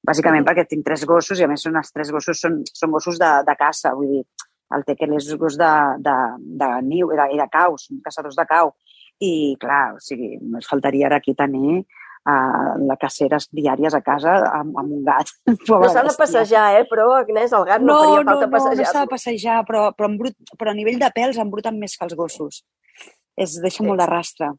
Bàsicament 0.06 0.46
perquè 0.46 0.66
tinc 0.68 0.86
tres 0.86 1.02
gossos 1.08 1.40
i 1.40 1.46
a 1.46 1.50
més 1.50 1.64
són 1.64 1.80
els 1.80 1.90
tres 1.94 2.12
gossos 2.14 2.38
són, 2.44 2.60
són 2.70 2.94
gossos 2.94 3.18
de, 3.22 3.32
de 3.46 3.56
caça, 3.58 3.94
vull 3.98 4.10
dir, 4.12 4.22
el 4.76 4.86
Tekel 4.86 5.16
és 5.18 5.28
gos 5.38 5.58
de, 5.58 5.72
de, 6.06 6.16
de 6.62 6.70
niu 6.86 7.10
i 7.12 7.18
de, 7.18 7.26
i 7.34 7.40
de 7.40 7.48
cau, 7.52 7.76
són 7.78 8.00
caçadors 8.04 8.38
de 8.38 8.46
cau. 8.48 8.72
I, 9.22 9.32
clar, 9.62 9.94
o 9.96 10.00
sigui, 10.02 10.36
només 10.40 10.70
faltaria 10.70 11.06
ara 11.10 11.20
aquí 11.22 11.34
tenir 11.38 11.82
uh, 12.28 12.72
la 12.88 12.96
caceres 13.00 13.48
diàries 13.54 13.94
a 13.94 14.02
casa 14.04 14.34
amb, 14.50 14.76
amb 14.78 14.98
un 14.98 15.04
gat. 15.06 15.32
No 15.68 15.88
s'ha 15.88 16.04
de 16.06 16.16
passejar, 16.18 16.66
eh? 16.80 16.84
Però, 16.90 17.08
Agnès, 17.18 17.54
el 17.56 17.64
gat 17.68 17.84
no, 17.84 17.98
faria 18.00 18.24
falta 18.24 18.34
no, 18.34 18.50
no, 18.50 18.52
passejar. 18.56 18.86
no 18.86 18.92
s'ha 18.92 19.04
de 19.06 19.12
passejar, 19.14 19.60
però, 19.68 19.86
però, 19.96 20.10
en 20.10 20.18
brut, 20.20 20.36
però 20.58 20.74
a 20.74 20.78
nivell 20.78 21.00
de 21.02 21.10
pèls 21.14 21.40
embruten 21.42 21.78
més 21.80 21.96
que 21.96 22.06
els 22.08 22.16
gossos. 22.18 22.62
És, 23.36 23.56
deixa 23.62 23.82
Sí. 23.82 23.86
molt 23.88 24.00
de 24.00 24.06
rastre. 24.06 24.52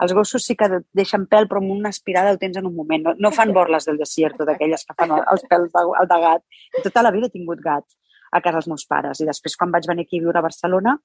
Els 0.00 0.14
gossos 0.16 0.46
sí 0.46 0.54
que 0.56 0.66
deixen 0.96 1.26
pèl, 1.28 1.46
però 1.48 1.60
amb 1.60 1.74
una 1.74 1.90
aspirada 1.92 2.32
ho 2.32 2.38
tens 2.40 2.56
en 2.56 2.66
un 2.66 2.74
moment. 2.74 3.02
No, 3.04 3.12
no 3.18 3.30
fan 3.36 3.52
borles 3.52 3.84
del 3.84 3.98
desierto, 4.00 4.46
d'aquelles 4.48 4.86
que 4.86 4.94
fan 4.96 5.12
els 5.18 5.42
pèls 5.50 5.74
de, 5.74 5.82
de 6.08 6.20
gat. 6.22 6.46
Tota 6.86 7.02
la 7.04 7.10
vida 7.12 7.28
he 7.28 7.34
tingut 7.34 7.60
gat 7.60 7.84
a 8.32 8.40
casa 8.40 8.60
dels 8.60 8.70
meus 8.70 8.86
pares. 8.88 9.20
I 9.20 9.26
després, 9.28 9.56
quan 9.60 9.74
vaig 9.74 9.84
venir 9.90 10.06
aquí 10.06 10.16
a 10.20 10.24
viure 10.24 10.40
a 10.40 10.46
Barcelona, 10.46 10.96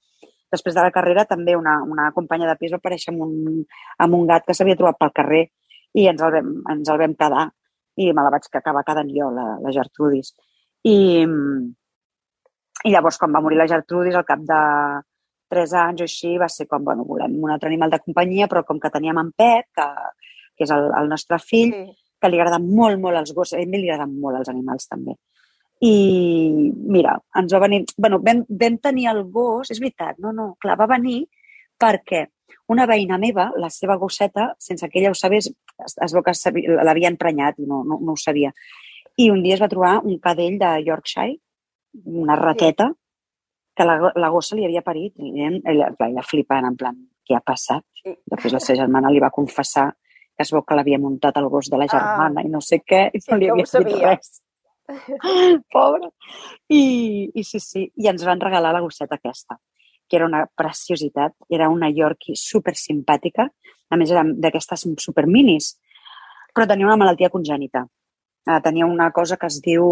després 0.54 0.78
de 0.78 0.86
la 0.86 0.93
carrera, 0.95 1.25
també 1.25 1.58
una, 1.60 1.82
una 1.84 2.12
companya 2.15 2.47
de 2.47 2.56
pis 2.62 2.71
va 2.71 2.80
aparèixer 2.80 3.12
amb 3.12 3.25
un, 3.25 3.65
amb 3.99 4.15
un 4.15 4.28
gat 4.30 4.45
que 4.47 4.56
s'havia 4.56 4.78
trobat 4.80 5.01
pel 5.01 5.12
carrer 5.19 5.43
i 5.96 6.08
ens 6.12 6.22
el 6.26 6.34
vam, 6.36 6.52
ens 6.76 6.92
el 6.92 7.02
vam 7.02 7.16
quedar. 7.18 7.48
I 7.96 8.12
me 8.12 8.24
la 8.26 8.32
vaig 8.34 8.48
acabar 8.52 8.84
quedant 8.84 9.10
jo, 9.16 9.30
la, 9.32 9.46
la 9.64 9.72
Gertrudis. 9.72 10.34
I, 10.84 11.24
i 12.86 12.92
llavors, 12.92 13.18
quan 13.22 13.34
va 13.34 13.42
morir 13.42 13.60
la 13.62 13.70
Gertrudis, 13.72 14.18
al 14.20 14.28
cap 14.28 14.42
de 14.46 14.62
tres 15.52 15.74
anys 15.80 16.04
o 16.04 16.08
així, 16.10 16.34
va 16.42 16.50
ser 16.52 16.68
com, 16.68 16.84
bueno, 16.84 17.06
volem 17.08 17.38
un 17.44 17.54
altre 17.54 17.70
animal 17.72 17.94
de 17.94 18.02
companyia, 18.04 18.50
però 18.52 18.66
com 18.68 18.82
que 18.82 18.92
teníem 18.92 19.22
en 19.22 19.32
Pep, 19.38 19.70
que, 19.78 19.88
que 20.58 20.68
és 20.68 20.74
el, 20.76 20.90
el 21.00 21.08
nostre 21.12 21.40
fill, 21.40 21.72
Sí. 21.76 21.86
que 22.22 22.30
li 22.32 22.40
agraden 22.40 22.68
molt, 22.76 23.00
molt 23.00 23.20
els 23.20 23.34
gossos, 23.36 23.58
a 23.58 23.62
ell 23.62 23.74
li 23.76 23.90
agraden 23.90 24.20
molt 24.20 24.40
els 24.40 24.50
animals 24.50 24.88
també. 24.90 25.16
I 25.86 25.96
mira, 26.96 27.18
ens 27.36 27.54
va 27.54 27.60
venir... 27.66 27.84
bueno, 27.98 28.20
vam, 28.24 28.46
vam 28.50 28.78
tenir 28.82 29.10
el 29.12 29.24
gos, 29.32 29.72
és 29.72 29.82
veritat, 29.84 30.18
no, 30.24 30.32
no, 30.34 30.54
clar, 30.60 30.78
va 30.80 30.88
venir 30.96 31.26
perquè 31.80 32.26
una 32.68 32.86
veïna 32.89 33.18
meva, 33.22 33.52
la 33.62 33.70
seva 33.70 33.96
gosseta, 34.02 34.54
sense 34.60 34.89
que 34.89 35.00
ella 35.00 35.12
ho 35.12 35.18
sabés, 35.18 35.52
es, 35.86 35.96
es 36.02 36.13
veu 36.15 36.24
que 36.26 36.34
l'havia 36.84 37.12
emprenyat 37.12 37.60
i 37.60 37.68
no, 37.70 37.84
no, 37.86 38.00
no 38.02 38.15
ho 38.15 38.20
sabia. 38.20 38.52
I 39.18 39.30
un 39.32 39.44
dia 39.44 39.56
es 39.56 39.62
va 39.63 39.70
trobar 39.72 40.00
un 40.04 40.18
cadell 40.20 40.58
de 40.60 40.72
Yorkshire, 40.88 41.38
una 42.06 42.36
rateta, 42.36 42.89
que 43.76 43.86
la, 43.86 44.12
la 44.15 44.30
gossa 44.32 44.56
li 44.56 44.65
havia 44.65 44.82
parit. 44.84 45.13
I 45.20 45.46
ella, 45.46 45.91
clar, 45.96 46.10
ella 46.10 46.24
flipant, 46.24 46.65
en 46.68 46.76
plan, 46.80 46.98
què 47.28 47.36
ha 47.38 47.44
passat? 47.44 47.84
Sí. 48.02 48.15
Després 48.32 48.56
la 48.56 48.62
seva 48.63 48.82
germana 48.84 49.12
li 49.12 49.22
va 49.24 49.32
confessar 49.36 49.89
que 50.36 50.44
es 50.44 50.52
veu 50.52 50.65
que 50.68 50.76
l'havia 50.76 51.00
muntat 51.00 51.38
el 51.39 51.48
gos 51.48 51.70
de 51.72 51.78
la 51.80 51.88
germana 51.88 52.44
i 52.44 52.50
no 52.52 52.60
sé 52.60 52.82
què, 52.84 53.06
i 53.13 53.22
Sí, 53.24 53.32
no 53.32 53.38
li 53.39 53.48
havia 53.52 53.63
dit 53.63 53.72
sabia. 53.72 54.15
res. 54.15 54.41
Pobre. 55.72 56.10
I, 56.70 56.82
I 57.34 57.44
sí, 57.48 57.60
sí, 57.63 57.86
i 57.96 58.10
ens 58.12 58.26
van 58.28 58.41
regalar 58.44 58.74
la 58.76 58.82
gosseta 58.84 59.15
aquesta, 59.15 59.58
que 60.10 60.18
era 60.20 60.28
una 60.28 60.46
preciositat, 60.58 61.34
era 61.50 61.70
una 61.70 61.89
Yorkie 61.89 62.38
super 62.39 62.76
simpàtica, 62.78 63.50
a 63.89 63.98
més 64.00 64.12
era 64.13 64.24
d'aquestes 64.26 64.86
super 65.02 65.26
minis, 65.28 65.76
però 66.56 66.68
tenia 66.70 66.88
una 66.88 67.00
malaltia 67.00 67.32
congènita. 67.34 67.86
Uh, 68.46 68.60
tenia 68.63 68.88
una 68.88 69.12
cosa 69.12 69.38
que 69.38 69.50
es 69.52 69.60
diu... 69.65 69.86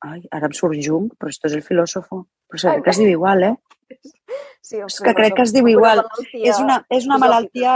Ai, 0.00 0.22
ara 0.32 0.48
em 0.48 0.54
surt 0.56 0.78
Jung, 0.80 1.10
però 1.20 1.28
esto 1.28 1.50
és 1.50 1.56
el 1.58 1.64
filòsofo. 1.64 2.22
Però 2.48 2.72
crec 2.72 2.86
que 2.86 2.92
es 2.94 3.00
diu 3.02 3.10
igual, 3.12 3.44
eh? 3.44 3.56
Sí, 4.64 4.78
És 4.80 4.96
que 5.04 5.12
crec 5.18 5.34
que 5.36 5.44
es 5.44 5.52
diu 5.52 5.68
igual. 5.68 6.00
És 6.40 6.60
una, 6.62 6.80
és 6.88 7.08
una 7.08 7.18
malaltia... 7.20 7.74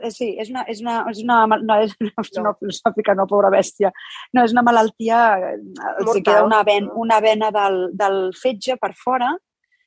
eh, 0.00 0.10
Sí, 0.10 0.30
és 0.40 0.48
una, 0.50 0.64
és 0.72 0.80
una, 0.80 0.96
és 1.10 1.18
una, 1.22 1.38
no, 1.52 1.74
és 1.84 1.92
una, 2.00 2.54
filosòfica, 2.58 3.14
no, 3.14 3.26
pobra 3.30 3.50
bèstia. 3.52 3.92
No, 4.32 4.42
és 4.42 4.54
una 4.56 4.64
malaltia, 4.66 5.22
eh, 5.36 5.54
els 5.54 6.00
hi 6.00 6.06
Mortal, 6.08 6.22
queda 6.26 6.44
una, 6.48 6.62
ven, 6.66 6.88
una 7.06 7.20
vena 7.20 7.52
del, 7.54 7.76
del 7.94 8.18
fetge 8.40 8.78
per 8.80 8.94
fora 8.98 9.34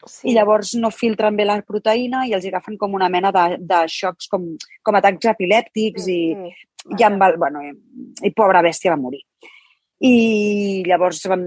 Sí. 0.05 0.29
i 0.29 0.35
llavors 0.35 0.75
no 0.77 0.91
filtren 0.93 1.37
bé 1.37 1.45
la 1.47 1.61
proteïna 1.65 2.25
i 2.27 2.33
els 2.37 2.45
agafen 2.45 2.75
com 2.77 2.93
una 2.93 3.07
mena 3.09 3.31
de, 3.33 3.45
de 3.57 3.79
xocs, 3.89 4.27
com, 4.29 4.51
com 4.85 4.97
atacs 4.99 5.31
epilèptics 5.31 6.09
i, 6.11 6.19
Mm, 6.85 6.99
i, 6.99 7.03
amb 7.03 7.23
el, 7.23 7.37
bueno, 7.37 7.61
i, 7.65 7.71
i 8.27 8.31
pobra 8.35 8.61
bèstia 8.65 8.93
va 8.93 9.01
morir. 9.01 9.23
I 10.05 10.83
llavors, 10.85 11.23
vam, 11.31 11.45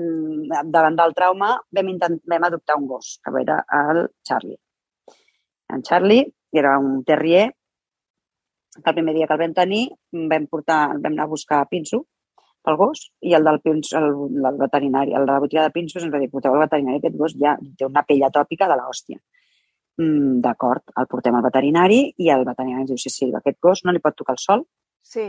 davant 0.73 0.97
del 0.99 1.15
trauma, 1.15 1.53
vam, 1.75 1.93
intent, 1.93 2.19
vam 2.27 2.49
adoptar 2.49 2.79
un 2.81 2.89
gos, 2.91 3.19
que 3.25 3.35
era 3.43 3.61
el 3.83 4.09
Charlie. 4.25 4.59
En 5.69 5.83
Charlie 5.83 6.25
era 6.53 6.79
un 6.79 7.05
terrier, 7.05 7.51
que 8.79 8.91
el 8.91 8.95
primer 8.95 9.15
dia 9.15 9.27
que 9.27 9.35
el 9.35 9.43
vam 9.43 9.55
tenir 9.55 9.85
vam, 10.31 10.47
portar, 10.47 10.81
vam 10.97 11.13
anar 11.13 11.27
a 11.27 11.33
buscar 11.35 11.67
pinso 11.69 12.07
pel 12.65 12.77
gos 12.77 13.11
i 13.23 13.35
el 13.35 13.45
del 13.45 13.61
pinso, 13.65 13.97
el, 13.99 14.09
el 14.51 14.59
veterinari, 14.61 15.15
el 15.15 15.27
de 15.27 15.33
la 15.33 15.41
botiga 15.41 15.63
de 15.63 15.71
pinsos 15.75 16.03
ens 16.05 16.13
va 16.15 16.19
dir, 16.21 16.31
porteu 16.31 16.55
el 16.55 16.65
veterinari, 16.65 16.99
aquest 16.99 17.17
gos 17.17 17.35
ja 17.39 17.57
té 17.79 17.87
una 17.87 18.03
pell 18.09 18.25
atòpica 18.27 18.69
de 18.69 18.77
l'hòstia. 18.81 19.19
mm, 19.99 20.41
d'acord, 20.45 20.83
el 20.97 21.07
portem 21.11 21.35
al 21.35 21.43
veterinari 21.43 22.15
i 22.23 22.29
el 22.31 22.45
veterinari 22.47 22.83
ens 22.85 22.91
diu, 22.93 22.99
sí, 23.03 23.11
sí, 23.11 23.33
aquest 23.35 23.59
gos 23.61 23.85
no 23.85 23.93
li 23.93 23.99
pot 23.99 24.15
tocar 24.15 24.37
el 24.37 24.39
sol. 24.39 24.63
Sí. 25.03 25.25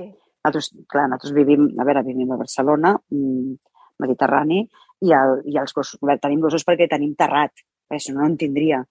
Nosaltres, 0.45 0.69
clar, 0.87 1.07
nosaltres 1.09 1.33
vivim, 1.33 1.65
a 1.79 1.83
veure, 1.87 2.03
vivim 2.05 2.31
a 2.31 2.37
Barcelona, 2.37 2.93
mm, 3.11 3.55
Mediterrani, 3.99 4.59
i, 5.01 5.11
el, 5.11 5.41
i 5.49 5.57
els 5.57 5.73
gossos, 5.73 5.99
veure, 6.01 6.19
tenim 6.21 6.39
gossos 6.43 6.63
perquè 6.67 6.87
tenim 6.87 7.15
terrat, 7.15 7.51
perquè 7.89 7.99
si 8.03 8.13
no, 8.13 8.21
no 8.21 8.27
en 8.27 8.37
tindria. 8.37 8.83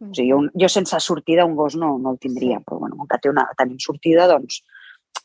O 0.00 0.14
sigui, 0.16 0.30
jo, 0.32 0.40
jo 0.56 0.68
sense 0.72 0.98
sortida 1.00 1.44
un 1.44 1.54
gos 1.54 1.76
no, 1.76 1.98
no 1.98 2.12
el 2.14 2.18
tindria, 2.18 2.58
Sí. 2.58 2.64
però 2.64 2.78
bueno, 2.80 2.96
com 2.96 3.06
que 3.06 3.18
té 3.20 3.28
una, 3.30 3.46
tenim 3.56 3.78
sortida, 3.78 4.26
doncs, 4.26 4.62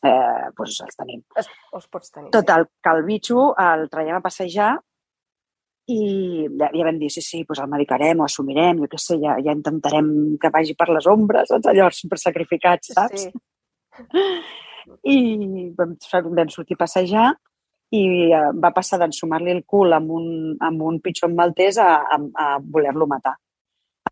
eh, 0.02 0.50
doncs 0.56 0.82
els 0.86 0.98
tenim. 0.98 1.22
Es, 1.38 1.48
els 1.76 1.88
pots 1.92 2.12
tenir. 2.12 2.30
Total, 2.34 2.66
que 2.82 2.92
el 2.96 3.06
bitxo 3.06 3.48
el 3.62 3.88
traiem 3.92 4.18
a 4.18 4.24
passejar 4.24 4.74
i 5.86 6.46
ja, 6.58 6.68
ja 6.74 6.84
vam 6.88 6.98
dir, 6.98 7.10
sí, 7.14 7.22
sí, 7.22 7.42
doncs 7.46 7.62
el 7.62 7.70
medicarem 7.70 8.20
o 8.20 8.26
assumirem, 8.26 8.82
jo 8.82 8.90
què 8.90 8.98
sé, 8.98 9.20
ja, 9.22 9.36
ja 9.42 9.54
intentarem 9.54 10.08
que 10.42 10.50
vagi 10.54 10.74
per 10.78 10.88
les 10.90 11.06
ombres, 11.10 11.50
saps? 11.52 11.70
allò 11.70 11.86
super 11.94 12.18
sacrificats, 12.18 12.90
saps? 12.96 13.28
Sí. 13.28 14.22
I 15.06 15.18
vam, 15.78 15.94
vam 16.34 16.50
sortir 16.52 16.76
a 16.76 16.82
passejar 16.82 17.28
i 17.94 18.02
eh, 18.34 18.50
va 18.58 18.72
passar 18.74 18.98
d'ensumar-li 18.98 19.54
el 19.54 19.62
cul 19.66 19.94
amb 19.94 20.10
un, 20.10 20.26
amb 20.62 20.82
un 20.82 20.98
pitxon 21.02 21.36
maltès 21.38 21.78
a, 21.82 21.90
a, 22.02 22.18
a 22.18 22.48
voler-lo 22.62 23.06
matar. 23.10 23.36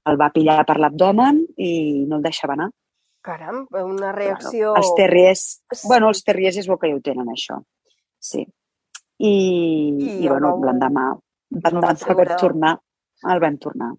El 0.07 0.19
va 0.21 0.31
pillar 0.35 0.63
per 0.69 0.79
l'abdomen 0.79 1.43
i 1.59 2.05
no 2.07 2.19
el 2.19 2.25
deixava 2.25 2.55
anar. 2.55 2.71
Caram, 3.25 3.63
una 3.81 4.13
reacció... 4.13 4.75
Els 4.77 4.91
terriers... 4.99 5.45
Sí. 5.73 5.87
Bueno, 5.89 6.11
els 6.13 6.21
terriers 6.27 6.59
és 6.61 6.69
bo 6.69 6.77
que 6.81 6.91
ja 6.93 6.99
ho 6.99 7.03
tenen, 7.05 7.31
això. 7.33 7.57
Sí. 8.21 8.45
I, 9.19 9.31
I 9.31 10.09
i, 10.25 10.29
bueno, 10.29 10.55
vau- 10.59 10.65
l'endemà 10.69 11.07
el 11.55 11.79
vam 11.81 11.97
veure- 12.19 12.37
tornar. 12.41 12.75
El 13.31 13.41
vam 13.41 13.57
tornar. 13.63 13.93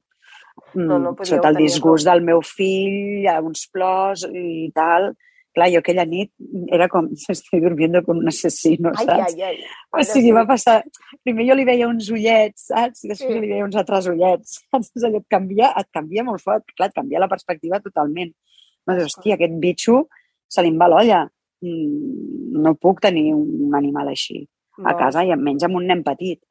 No, 0.76 0.98
no 1.00 1.12
Mm, 1.12 1.16
podíeu 1.18 1.38
Sota 1.38 1.50
el 1.52 1.58
disgust 1.60 2.06
del 2.08 2.22
meu 2.24 2.42
fill, 2.44 3.26
uns 3.48 3.66
plors 3.72 4.26
i 4.30 4.70
tal. 4.76 5.14
Clar, 5.56 5.70
jo 5.72 5.80
aquella 5.80 6.04
nit 6.06 6.32
era 6.76 6.90
com... 6.92 7.08
Estic 7.32 7.62
durmiendo 7.64 8.02
con 8.04 8.18
un 8.20 8.28
asesino, 8.28 8.92
Ai, 8.96 9.06
saps? 9.08 9.34
ai, 9.34 9.42
ai. 9.42 9.60
O 9.96 10.04
sigui, 10.04 10.34
va 10.36 10.44
passar... 10.50 10.82
Primer 11.24 11.46
jo 11.48 11.56
li 11.56 11.66
veia 11.68 11.88
uns 11.88 12.10
ullets, 12.12 12.68
saps? 12.74 13.06
I 13.08 13.14
després 13.14 13.32
Sí. 13.34 13.40
li 13.42 13.54
veia 13.54 13.64
uns 13.66 13.76
altres 13.80 14.10
ullets, 14.12 14.58
saps? 14.70 14.92
Allò, 15.02 15.24
et 15.24 15.30
canvia, 15.32 15.72
et 15.80 15.90
canvia 15.96 16.28
molt 16.28 16.44
fort. 16.44 16.68
Clar, 16.76 16.92
et 16.92 16.98
canvia 17.00 17.24
la 17.24 17.32
perspectiva 17.32 17.80
totalment. 17.80 18.36
No 18.86 18.98
dius, 18.98 19.16
hòstia, 19.16 19.38
aquest 19.38 19.56
bitxo 19.62 20.02
se 20.48 20.64
li 20.64 20.74
va 20.78 20.90
l'olla. 20.92 21.24
Mm, 21.66 22.60
no 22.62 22.76
puc 22.76 23.02
tenir 23.04 23.32
un 23.34 23.74
animal 23.78 24.12
així 24.12 24.44
a 24.84 24.94
casa 25.00 25.24
i 25.24 25.32
menys 25.40 25.64
amb 25.68 25.80
un 25.80 25.88
nen 25.88 26.04
petit. 26.04 26.42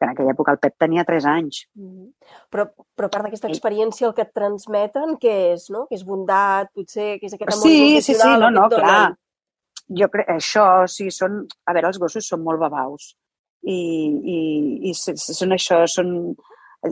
Que 0.00 0.06
en 0.08 0.14
aquella 0.14 0.32
època 0.32 0.54
el 0.54 0.60
Pep 0.62 0.78
tenia 0.80 1.04
3 1.04 1.26
anys. 1.28 1.66
Mhm. 1.76 2.06
Però, 2.48 2.64
però 2.96 3.10
part 3.12 3.26
d'aquesta 3.26 3.50
experiència, 3.50 4.06
el 4.08 4.14
que 4.16 4.22
et 4.22 4.32
transmeten, 4.32 5.18
què 5.20 5.34
és, 5.52 5.66
no? 5.68 5.86
Que 5.90 5.98
és 5.98 6.04
bondat, 6.08 6.70
potser, 6.72 7.18
que 7.20 7.26
és 7.28 7.34
aquest 7.34 7.52
amor 7.52 7.66
Sí, 7.66 8.00
sí, 8.00 8.14
sí, 8.14 8.30
no, 8.40 8.48
no, 8.48 8.68
donen. 8.72 8.80
clar. 8.80 9.16
Jo 10.00 10.08
crec, 10.08 10.30
això, 10.32 10.86
sí, 10.88 11.10
són... 11.10 11.44
A 11.66 11.74
veure, 11.74 11.90
els 11.92 11.98
gossos 11.98 12.26
són 12.26 12.40
molt 12.46 12.62
babaus. 12.62 13.10
I, 13.60 13.76
i, 13.76 14.38
i 14.88 14.94
són 14.94 15.52
això, 15.52 15.82
són... 15.86 16.34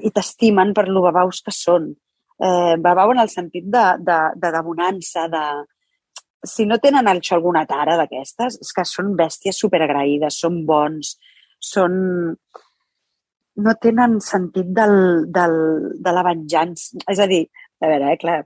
I 0.04 0.10
t'estimen 0.12 0.74
per 0.76 0.84
lo 0.88 1.00
babaus 1.00 1.40
que 1.40 1.54
són. 1.54 1.94
Eh, 2.38 2.76
babau 2.78 3.10
en 3.12 3.18
el 3.24 3.30
sentit 3.32 3.66
de, 3.66 3.84
de, 3.98 4.18
de, 4.36 4.52
de 4.54 4.62
bonança, 4.62 5.26
de... 5.32 5.44
Si 6.46 6.68
no 6.70 6.78
tenen 6.78 7.10
això 7.10 7.34
alguna 7.34 7.64
tara 7.66 7.96
d'aquestes, 7.98 8.60
és 8.62 8.74
que 8.74 8.84
són 8.86 9.16
bèsties 9.18 9.58
superagraïdes, 9.64 10.38
són 10.44 10.62
bons, 10.66 11.16
són... 11.58 11.98
No 13.58 13.74
tenen 13.82 14.20
sentit 14.22 14.68
del, 14.70 15.24
del, 15.34 15.56
de 15.98 16.12
la 16.14 16.22
venjança. 16.22 17.00
És 17.10 17.18
a 17.18 17.26
dir, 17.26 17.42
a 17.82 17.90
veure, 17.90 18.12
eh, 18.12 18.18
clar, 18.22 18.38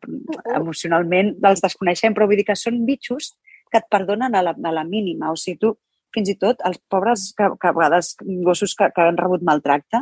emocionalment 0.57 1.35
els 1.51 1.61
desconeixem, 1.61 2.17
però 2.17 2.29
vull 2.29 2.41
dir 2.41 2.49
que 2.49 2.57
són 2.57 2.81
bitxos 2.89 3.35
que 3.73 3.81
et 3.81 3.91
perdonen 3.93 4.33
a 4.37 4.43
la, 4.45 4.55
a 4.57 4.73
la 4.73 4.87
mínima. 4.89 5.29
O 5.33 5.37
sigui, 5.37 5.59
tu, 5.61 5.75
fins 6.17 6.33
i 6.33 6.37
tot, 6.41 6.65
els 6.69 6.81
pobres 6.93 7.29
que, 7.37 7.51
que 7.61 7.69
a 7.69 7.77
vegades 7.77 8.15
gossos 8.49 8.73
que, 8.79 8.89
que 8.97 9.05
han 9.05 9.21
rebut 9.21 9.45
maltracte, 9.45 10.01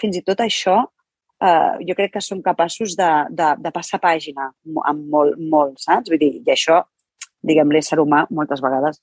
fins 0.00 0.16
i 0.16 0.24
tot 0.24 0.40
això 0.44 0.80
eh, 1.42 1.74
jo 1.88 1.96
crec 1.98 2.14
que 2.16 2.24
són 2.24 2.42
capaços 2.44 2.96
de, 2.98 3.10
de, 3.30 3.48
de 3.64 3.72
passar 3.74 4.00
pàgina 4.02 4.50
amb 4.88 5.08
molt, 5.14 5.38
molt, 5.38 5.80
saps? 5.82 6.12
Vull 6.12 6.20
dir, 6.22 6.32
i 6.42 6.54
això, 6.54 6.80
diguem, 7.42 7.72
l'ésser 7.74 7.98
humà, 8.02 8.24
moltes 8.30 8.62
vegades, 8.64 9.02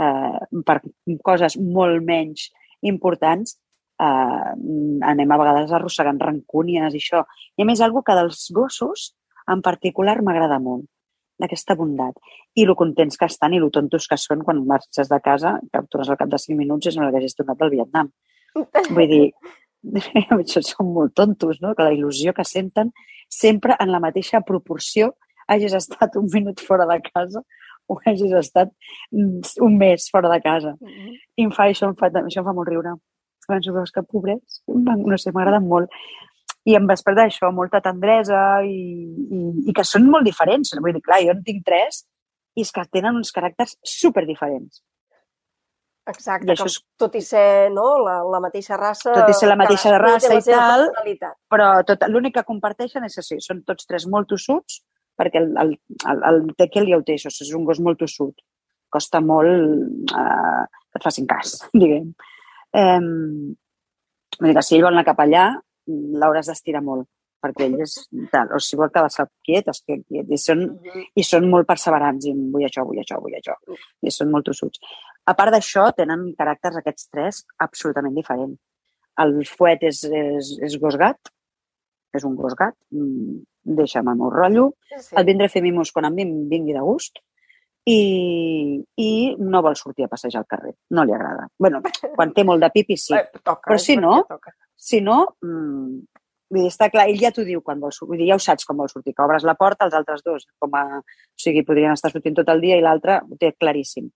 eh, 0.00 0.60
per 0.66 0.80
coses 1.26 1.56
molt 1.60 2.04
menys 2.06 2.50
importants, 2.92 3.56
eh, 4.00 4.52
anem 5.12 5.32
a 5.32 5.40
vegades 5.40 5.72
arrossegant 5.76 6.20
rancúnies 6.20 6.94
i 6.94 7.02
això. 7.02 7.24
I 7.56 7.64
a 7.64 7.68
més, 7.68 7.82
algo 7.84 8.04
que 8.06 8.16
dels 8.18 8.48
gossos, 8.56 9.12
en 9.50 9.62
particular, 9.64 10.20
m'agrada 10.22 10.60
molt, 10.62 10.86
d'aquesta 11.40 11.74
bondat. 11.76 12.18
I 12.60 12.66
lo 12.68 12.76
contents 12.76 13.16
que 13.16 13.28
estan 13.30 13.54
i 13.56 13.60
lo 13.62 13.70
tontos 13.72 14.06
que 14.08 14.18
són 14.20 14.44
quan 14.44 14.60
marxes 14.68 15.08
de 15.08 15.20
casa, 15.24 15.56
que 15.72 15.86
tornes 15.88 16.10
al 16.10 16.20
cap 16.20 16.28
de 16.28 16.40
5 16.42 16.58
minuts 16.58 16.86
i 16.86 16.92
és 16.92 17.00
una 17.00 17.08
que 17.10 17.22
hagis 17.22 17.38
tornat 17.38 17.60
del 17.60 17.72
Vietnam. 17.72 18.12
Vull 18.96 19.08
dir, 19.08 19.24
això 20.38 20.62
són 20.64 20.92
molt 20.94 21.14
tontos, 21.16 21.60
no? 21.62 21.74
Que 21.74 21.86
la 21.86 21.94
il·lusió 21.96 22.34
que 22.36 22.44
senten 22.44 22.92
sempre 23.30 23.76
en 23.80 23.92
la 23.92 24.00
mateixa 24.02 24.42
proporció 24.46 25.14
hagis 25.50 25.74
estat 25.74 26.16
un 26.20 26.28
minut 26.32 26.60
fora 26.62 26.86
de 26.86 27.00
casa 27.06 27.42
o 27.90 27.98
hagis 28.04 28.32
estat 28.38 28.70
mm, 29.10 29.62
un 29.66 29.78
mes 29.78 30.08
fora 30.12 30.30
de 30.30 30.40
casa. 30.40 30.76
Mhm. 30.80 31.14
I 31.36 31.46
em 31.48 31.54
fa, 31.54 31.66
això, 31.68 31.90
em 31.90 31.96
fa, 31.98 32.10
això 32.22 32.42
em 32.42 32.48
fa 32.48 32.56
molt 32.56 32.68
riure. 32.70 32.94
Penso, 33.48 33.72
veus 33.74 33.90
que 33.90 34.04
pobrets, 34.06 34.60
no 34.68 35.16
sé, 35.18 35.32
m'agraden 35.34 35.66
molt. 35.66 35.90
I 36.68 36.76
em 36.76 36.86
després 36.86 37.16
d'això, 37.16 37.50
molta 37.56 37.80
tendresa 37.82 38.60
i, 38.62 38.76
i, 39.32 39.40
i 39.70 39.74
que 39.74 39.84
són 39.86 40.06
molt 40.12 40.28
diferents. 40.28 40.76
Vull 40.78 40.94
dir, 40.94 41.02
clar, 41.02 41.22
jo 41.24 41.34
en 41.34 41.42
tinc 41.42 41.64
tres 41.66 42.04
i 42.54 42.62
és 42.62 42.70
que 42.74 42.84
tenen 42.92 43.18
uns 43.18 43.32
caràcters 43.34 43.76
super 43.82 44.26
diferents. 44.28 44.82
Exacte, 46.08 46.46
I 46.48 46.54
això 46.54 46.64
és- 46.66 46.78
tot 46.98 47.14
i 47.14 47.20
ser 47.20 47.70
no, 47.70 47.98
la, 48.02 48.22
la 48.24 48.40
mateixa 48.40 48.76
raça... 48.76 49.12
Tot 49.14 49.28
i 49.28 49.34
ser 49.36 49.48
la 49.50 49.56
mateixa 49.56 49.92
raça 49.98 50.32
i 50.34 50.40
tal, 50.48 50.86
però 51.52 51.68
tot, 51.86 52.02
l'únic 52.08 52.34
que 52.34 52.44
comparteixen 52.48 53.04
és 53.04 53.18
així, 53.20 53.36
són 53.44 53.62
tots 53.68 53.86
tres 53.86 54.06
molt 54.08 54.28
tossuts, 54.28 54.80
perquè 55.20 55.36
el, 55.42 55.52
el, 55.60 55.74
el, 56.08 56.22
el 56.30 56.40
Tekel 56.56 56.88
ja 56.88 56.96
ho 56.98 57.02
té, 57.04 57.14
això, 57.20 57.28
és 57.30 57.52
un 57.54 57.64
gos 57.68 57.78
molt 57.84 57.98
tossut. 58.00 58.34
Costa 58.90 59.20
molt 59.20 59.46
eh, 60.16 60.64
que 60.90 60.98
et 60.98 61.04
facin 61.04 61.26
cas, 61.30 61.60
diguem. 61.74 62.08
Eh, 62.72 62.98
vull 64.40 64.48
dir 64.50 64.56
que 64.56 64.62
si 64.66 64.76
ell 64.78 64.84
vol 64.88 64.94
anar 64.96 65.04
cap 65.06 65.20
allà, 65.22 65.44
l'hauràs 65.90 66.48
d'estirar 66.50 66.82
molt, 66.86 67.06
perquè 67.44 67.68
ell 67.68 67.78
és 67.84 67.94
tal. 68.32 68.50
O 68.56 68.58
si 68.62 68.76
vol 68.80 68.90
quedar-se 68.90 69.24
quiet, 69.46 69.68
es 69.72 69.82
queda 69.86 70.02
quiet. 70.08 70.32
I 70.32 70.38
són, 70.40 70.64
Mhm. 70.80 71.06
i 71.14 71.22
són 71.24 71.46
molt 71.52 71.68
perseverants 71.68 72.26
i 72.26 72.34
vull 72.34 72.64
això, 72.66 72.84
vull 72.88 72.98
això, 73.04 73.20
vull 73.22 73.36
això. 73.38 73.54
I 74.02 74.10
són 74.10 74.30
molt 74.32 74.46
tossuts. 74.50 74.80
A 75.30 75.36
part 75.38 75.54
d'això, 75.54 75.88
tenen 75.96 76.30
caràcters 76.38 76.80
aquests 76.80 77.08
tres 77.12 77.42
absolutament 77.66 78.16
diferents. 78.16 78.58
El 79.20 79.34
fuet 79.46 79.82
és, 79.86 80.02
és, 80.06 80.52
és 80.66 80.76
gos 80.82 80.96
gat, 80.98 81.30
és 82.16 82.24
un 82.26 82.34
gos 82.38 82.54
gat, 82.58 82.74
mm, 82.90 83.40
deixa'm 83.78 84.08
el 84.10 84.16
meu 84.18 84.30
rotllo. 84.34 84.70
Sí. 84.96 85.14
El 85.20 85.26
vindré 85.28 85.46
a 85.46 85.52
fer 85.52 85.62
mimos 85.62 85.92
quan 85.94 86.08
em 86.08 86.16
vin- 86.22 86.48
vingui 86.50 86.74
de 86.74 86.80
gust 86.82 87.20
i, 87.86 88.80
i 89.00 89.10
no 89.38 89.60
vol 89.64 89.76
sortir 89.78 90.04
a 90.06 90.10
passejar 90.12 90.42
al 90.42 90.48
carrer. 90.50 90.74
No 90.96 91.04
li 91.04 91.12
agrada. 91.16 91.48
bueno, 91.58 91.80
quan 92.16 92.32
té 92.34 92.44
molt 92.44 92.62
de 92.64 92.70
pipi, 92.74 92.96
sí. 92.96 93.14
Toca, 93.42 93.68
Però 93.70 93.78
si 93.78 93.96
no, 93.96 94.22
toca. 94.28 94.54
Si 94.76 95.00
no, 95.04 95.18
mm, 95.44 96.00
vull 96.50 96.62
dir, 96.64 96.70
està 96.72 96.88
clar, 96.90 97.06
ell 97.08 97.20
ja 97.20 97.30
t'ho 97.34 97.44
diu 97.44 97.60
quan 97.62 97.80
vol 97.80 97.92
sortir. 97.92 98.14
Vull 98.14 98.22
dir, 98.24 98.30
ja 98.32 98.38
ho 98.38 98.42
saps 98.42 98.64
quan 98.66 98.78
vol 98.80 98.88
sortir, 98.90 99.14
que 99.14 99.22
obres 99.22 99.44
la 99.44 99.54
porta, 99.54 99.84
els 99.86 99.94
altres 99.94 100.22
dos, 100.24 100.46
com 100.58 100.74
a... 100.74 100.84
O 100.98 101.38
sigui, 101.40 101.62
podrien 101.66 101.92
estar 101.92 102.10
sortint 102.10 102.34
tot 102.40 102.48
el 102.48 102.60
dia 102.64 102.78
i 102.80 102.82
l'altre 102.84 103.20
ho 103.22 103.36
té 103.38 103.52
claríssim. 103.58 104.08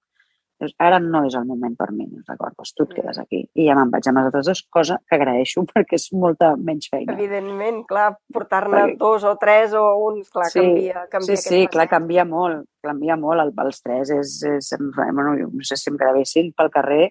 Dius, 0.60 0.70
ara 0.78 1.00
no 1.02 1.24
és 1.26 1.34
el 1.34 1.44
moment 1.48 1.72
per 1.76 1.88
mi, 1.90 2.04
d'acord? 2.28 2.54
Doncs 2.56 2.70
tu 2.78 2.84
et 2.86 2.92
quedes 2.94 3.18
aquí. 3.18 3.40
I 3.58 3.64
ja 3.66 3.74
me'n 3.74 3.90
vaig 3.90 4.06
amb 4.06 4.20
les 4.20 4.28
altres 4.28 4.46
dues, 4.46 4.62
cosa 4.70 5.00
que 5.08 5.16
agraeixo 5.18 5.64
perquè 5.72 5.98
és 5.98 6.06
molta 6.14 6.52
menys 6.56 6.86
feina. 6.92 7.16
Evidentment, 7.16 7.82
clar, 7.90 8.12
portar-ne 8.32 8.76
Perquè- 8.76 8.98
dos 9.00 9.24
o 9.26 9.34
tres 9.40 9.74
o 9.74 9.82
uns, 10.06 10.30
clar, 10.30 10.46
Sí, 10.52 10.60
canvia, 10.60 11.06
canvia 11.10 11.26
Sí, 11.26 11.36
sí, 11.42 11.54
aquest 11.64 11.72
clar, 11.74 11.88
passat. 11.88 11.96
canvia 11.98 12.24
molt, 12.24 12.64
canvia 12.86 13.16
molt. 13.16 13.42
El, 13.42 13.52
els 13.66 13.82
tres 13.82 14.10
és, 14.14 14.36
és 14.54 14.72
bueno, 14.94 15.34
no 15.34 15.66
sé 15.66 15.76
si 15.76 15.90
em 15.90 15.96
gravessin 15.98 16.52
pel 16.56 16.70
carrer. 16.70 17.10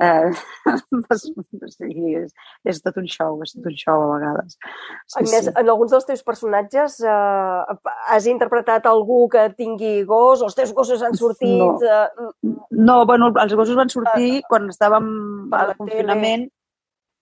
Eh, 0.00 0.30
sigui, 1.76 2.14
és, 2.22 2.30
és 2.64 2.78
tot 2.80 2.96
un 2.96 3.08
show, 3.10 3.36
és 3.44 3.52
tot 3.52 3.66
un 3.68 3.76
show 3.76 4.04
a 4.06 4.06
vegades. 4.14 4.56
Sí, 5.04 5.18
Agnès, 5.20 5.50
sí. 5.50 5.52
en 5.52 5.68
alguns 5.68 5.92
dels 5.92 6.08
teus 6.08 6.24
personatges 6.24 6.96
eh, 7.04 7.76
has 8.14 8.28
interpretat 8.30 8.88
algú 8.88 9.26
que 9.32 9.44
tingui 9.58 10.00
gos, 10.08 10.40
o 10.40 10.48
els 10.48 10.56
teus 10.56 10.72
gossos 10.76 11.04
han 11.04 11.18
sortit... 11.20 11.58
No. 11.60 11.76
Eh, 11.84 12.58
No, 12.70 13.04
bueno, 13.04 13.28
els 13.42 13.52
gossos 13.54 13.76
van 13.76 13.90
sortir 13.92 14.40
quan 14.48 14.70
estàvem 14.72 15.06
al 15.52 15.74
confinament. 15.76 16.46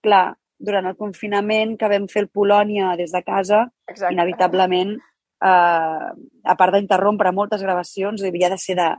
Clar, 0.05 0.29
durant 0.59 0.87
el 0.87 0.95
confinament 0.95 1.75
que 1.79 1.89
vam 1.91 2.05
fer 2.11 2.23
el 2.23 2.29
Polònia 2.31 2.93
des 2.99 3.11
de 3.11 3.21
casa, 3.25 3.65
exacte. 3.89 4.13
inevitablement, 4.15 4.93
eh, 5.43 6.07
a 6.53 6.55
part 6.59 6.75
d'interrompre 6.75 7.33
moltes 7.35 7.63
gravacions, 7.65 8.23
havia 8.23 8.51
de 8.53 8.57
ser 8.57 8.77
de 8.79 8.89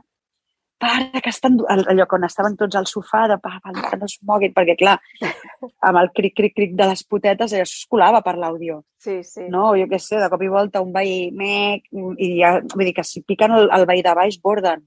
para, 0.81 1.21
que 1.21 1.31
estan... 1.31 1.59
Allò 1.69 2.07
quan 2.09 2.25
estaven 2.27 2.57
tots 2.59 2.77
al 2.79 2.87
sofà, 2.89 3.27
de 3.31 3.37
pa, 3.41 3.53
pa, 3.63 3.73
que 3.75 3.99
no 4.01 4.09
es 4.09 4.17
moguin, 4.27 4.53
perquè 4.55 4.75
clar, 4.79 4.97
amb 5.87 6.01
el 6.01 6.11
cric, 6.17 6.35
cric, 6.39 6.55
cric 6.57 6.75
de 6.79 6.89
les 6.91 7.05
putetes, 7.05 7.53
allò 7.53 7.67
es 7.67 7.75
colava 7.91 8.23
per 8.25 8.35
l'àudio. 8.41 8.81
Sí, 9.01 9.21
sí. 9.27 9.47
No, 9.53 9.71
jo 9.77 9.87
què 9.91 10.01
sé, 10.01 10.19
de 10.21 10.29
cop 10.33 10.43
i 10.45 10.51
volta 10.51 10.83
un 10.83 10.91
veí 10.95 11.29
mec, 11.37 11.87
i 11.91 12.33
ja, 12.41 12.57
vull 12.73 12.89
dir 12.89 12.95
que 12.97 13.05
si 13.07 13.23
piquen 13.27 13.55
el, 13.57 13.69
el 13.77 13.87
veí 13.89 14.03
de 14.05 14.17
baix, 14.17 14.41
borden. 14.41 14.83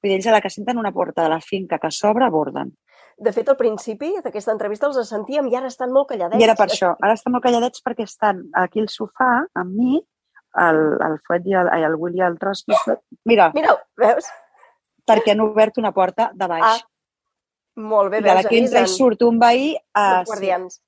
Vull 0.00 0.12
dir, 0.12 0.18
ells 0.18 0.30
a 0.30 0.36
la 0.36 0.42
que 0.44 0.52
senten 0.52 0.78
una 0.80 0.92
porta 0.92 1.24
de 1.24 1.32
la 1.32 1.40
finca 1.44 1.78
que 1.78 1.92
s'obre, 1.94 2.30
borden. 2.32 2.74
De 3.20 3.32
fet, 3.36 3.50
al 3.52 3.58
principi 3.58 4.14
d'aquesta 4.24 4.54
entrevista 4.54 4.88
els 4.88 5.08
sentíem 5.08 5.50
i 5.50 5.56
ara 5.58 5.68
estan 5.68 5.90
molt 5.92 6.08
calladets. 6.08 6.40
I 6.40 6.46
era 6.46 6.56
per 6.56 6.70
això. 6.70 6.94
Ara 7.04 7.18
estan 7.18 7.34
molt 7.34 7.44
calladets 7.44 7.82
perquè 7.84 8.06
estan 8.08 8.46
aquí 8.56 8.80
al 8.80 8.88
sofà, 8.88 9.32
amb 9.60 9.74
mi, 9.76 9.98
el, 10.64 10.80
el 11.04 11.18
Fuet 11.26 11.46
i 11.46 11.56
el, 11.60 11.68
el 11.68 11.98
Willy 12.00 12.22
i 12.22 12.24
el 12.26 12.38
Trotsky. 12.40 12.76
Mira, 13.28 13.50
Mira, 13.54 13.76
veus? 14.00 14.30
Perquè 15.10 15.34
han 15.34 15.42
obert 15.44 15.82
una 15.82 15.92
porta 15.96 16.30
de 16.34 16.48
baix. 16.54 16.68
Ah, 16.70 16.78
Molt 17.80 18.10
bé, 18.12 18.20
I 18.20 18.22
de 18.22 18.28
la 18.28 18.40
veus? 18.42 18.48
que 18.50 18.58
entra 18.58 18.84
i 18.84 18.88
surt 18.90 19.22
un 19.26 19.38
veí... 19.40 19.74
els 19.74 20.06
Uh, 20.06 20.22
sí. 20.22 20.30
guardians. 20.32 20.80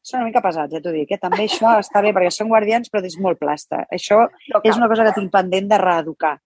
Són 0.00 0.22
una 0.22 0.30
mica 0.30 0.40
pesats, 0.40 0.72
ja 0.72 0.80
t'ho 0.80 0.92
dic. 0.94 1.10
Eh? 1.12 1.18
També 1.20 1.44
això 1.44 1.74
està 1.78 2.00
bé, 2.00 2.14
perquè 2.16 2.30
són 2.32 2.48
guardians, 2.48 2.88
però 2.88 3.04
és 3.04 3.18
molt 3.20 3.38
plasta. 3.40 3.82
Això 3.92 4.22
No 4.48 4.62
és 4.64 4.78
una 4.80 4.88
cosa 4.88 5.04
que 5.04 5.12
tinc 5.18 5.32
pendent 5.32 5.68
de 5.68 5.78
reeducar. 5.80 6.38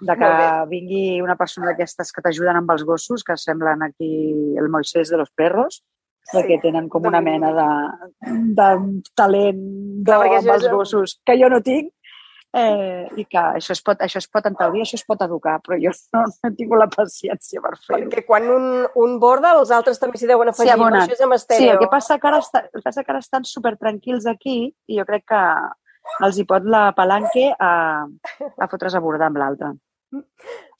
De 0.00 0.14
que 0.20 0.30
vingui 0.70 1.20
una 1.24 1.36
persona 1.40 1.70
d'aquestes 1.70 2.10
que 2.12 2.24
t'ajuden 2.24 2.58
amb 2.58 2.72
els 2.72 2.84
gossos, 2.88 3.22
que 3.24 3.36
semblen 3.40 3.84
aquí 3.84 4.08
el 4.60 4.68
Moisés 4.72 5.12
de 5.12 5.20
los 5.20 5.30
perros, 5.36 5.82
perquè 6.32 6.58
tenen 6.62 6.88
com 6.92 7.06
una 7.06 7.20
mena 7.22 7.52
de, 7.54 7.68
de 8.58 8.68
talent 9.14 9.62
Clar, 10.04 10.18
de, 10.24 10.36
amb 10.40 10.52
els 10.56 10.66
gossos 10.72 11.18
que 11.24 11.36
jo 11.40 11.48
no 11.52 11.60
tinc, 11.64 11.92
eh, 12.54 13.06
i 13.16 13.24
que 13.24 13.38
això 13.58 13.72
es 13.74 13.82
pot, 13.84 14.00
això 14.00 14.20
es 14.22 14.28
pot 14.28 14.46
entaudir, 14.48 14.82
això 14.84 14.96
es 14.98 15.04
pot 15.06 15.22
educar, 15.26 15.58
però 15.64 15.78
jo 15.80 15.92
no, 16.14 16.22
no 16.44 16.50
tinc 16.56 16.76
la 16.78 16.88
paciència 16.92 17.60
per 17.64 17.74
fer-ho. 17.78 18.04
Perquè 18.06 18.24
quan 18.26 18.46
un, 18.52 18.68
un 19.02 19.18
borda, 19.22 19.54
els 19.58 19.70
altres 19.74 19.98
també 20.02 20.18
s'hi 20.20 20.28
deuen 20.30 20.48
afegir. 20.52 20.76
Per 20.78 20.92
això 21.00 21.16
és 21.16 21.24
amb 21.26 21.34
Sí, 21.36 21.42
estèreo. 21.42 21.72
el 21.74 21.82
que 21.82 21.90
passa 21.92 22.18
que 22.18 22.28
ara, 22.30 22.38
està, 22.44 22.64
el 22.68 22.80
que 22.80 22.86
passa 22.86 23.04
que 23.04 23.12
ara 23.12 23.24
estan 23.24 23.44
super 23.44 23.76
tranquils 23.76 24.26
aquí 24.26 24.74
i 24.86 24.98
jo 25.00 25.04
crec 25.08 25.26
que 25.32 25.42
els 26.22 26.38
hi 26.38 26.44
pot 26.46 26.62
la 26.64 26.92
palanque 26.94 27.50
a, 27.58 28.06
a 28.06 28.68
fotre's 28.70 28.94
a 28.94 29.00
bordar 29.02 29.26
amb 29.32 29.42
l'altre. 29.42 29.72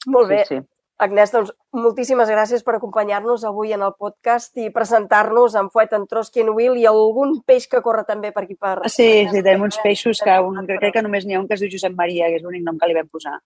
Molt 0.07 0.29
bé. 0.29 0.45
Sí, 0.47 0.55
sí. 0.55 0.61
Agnès, 0.97 1.29
doncs, 1.29 1.51
moltíssimes 1.77 2.29
gràcies 2.33 2.63
per 2.65 2.73
acompanyar-nos 2.77 3.43
avui 3.45 3.69
en 3.75 3.83
el 3.85 3.93
podcast 3.99 4.57
i 4.57 4.71
presentar-nos 4.73 5.53
en 5.59 5.69
Fuet, 5.69 5.93
en 5.93 6.07
Trotsky, 6.09 6.41
en 6.41 6.49
Will 6.57 6.79
i 6.81 6.87
algun 6.89 7.35
peix 7.45 7.67
que 7.69 7.83
corre 7.85 8.01
també 8.07 8.31
per 8.33 8.47
aquí 8.47 8.57
per... 8.57 8.79
Sí, 8.89 9.27
sí, 9.29 9.43
tenim 9.45 9.67
uns 9.67 9.77
peixos 9.83 10.23
que 10.25 10.39
un, 10.41 10.57
crec 10.65 10.95
que 10.97 11.05
només 11.05 11.27
n'hi 11.27 11.37
ha 11.37 11.43
un 11.43 11.45
que 11.45 11.53
es 11.53 11.61
diu 11.61 11.69
Josep 11.69 11.93
Maria, 11.93 12.31
que 12.31 12.41
és 12.41 12.45
l'únic 12.45 12.65
nom 12.65 12.81
que 12.81 12.89
li 12.89 12.97
vam 12.97 13.11
posar. 13.13 13.37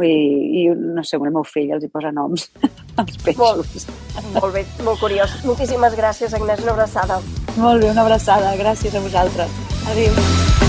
I, 0.00 0.08
i 0.08 0.62
no 0.72 1.04
sé, 1.04 1.20
el 1.20 1.28
meu 1.28 1.44
fill 1.46 1.74
els 1.76 1.84
hi 1.84 1.90
posa 1.92 2.14
noms 2.16 2.48
als 3.02 3.20
peixos. 3.26 3.90
Molt 4.32 4.54
bé, 4.56 4.64
molt 4.88 5.02
curiós. 5.04 5.36
Moltíssimes 5.44 5.98
gràcies, 6.00 6.32
Agnès, 6.32 6.64
una 6.64 6.78
abraçada. 6.78 7.20
Molt 7.60 7.84
bé, 7.84 7.92
una 7.92 8.08
abraçada. 8.08 8.56
Gràcies 8.56 8.96
a 8.96 9.04
vosaltres. 9.04 9.60
Adéu. 9.92 10.65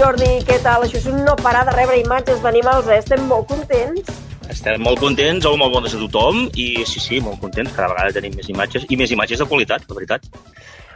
Jordi, 0.00 0.38
què 0.48 0.54
tal? 0.64 0.86
Això 0.86 0.96
és 0.96 1.06
un 1.10 1.18
no 1.26 1.34
parar 1.36 1.66
de 1.68 1.74
rebre 1.74 1.98
imatges 2.00 2.38
d'animals, 2.40 2.86
eh? 2.88 3.02
Estem 3.02 3.26
molt 3.28 3.50
contents. 3.50 4.06
Estem 4.48 4.80
molt 4.80 5.02
contents, 5.02 5.44
o 5.44 5.50
molt 5.60 5.74
bones 5.74 5.92
a 5.92 5.98
tothom, 6.00 6.46
i 6.56 6.86
sí, 6.88 7.02
sí, 7.04 7.18
molt 7.20 7.36
contents. 7.42 7.74
Cada 7.76 7.90
vegada 7.92 8.14
tenim 8.16 8.32
més 8.38 8.48
imatges, 8.48 8.86
i 8.88 8.96
més 8.96 9.12
imatges 9.12 9.42
de 9.42 9.46
qualitat, 9.50 9.84
la 9.90 9.98
veritat. 9.98 10.24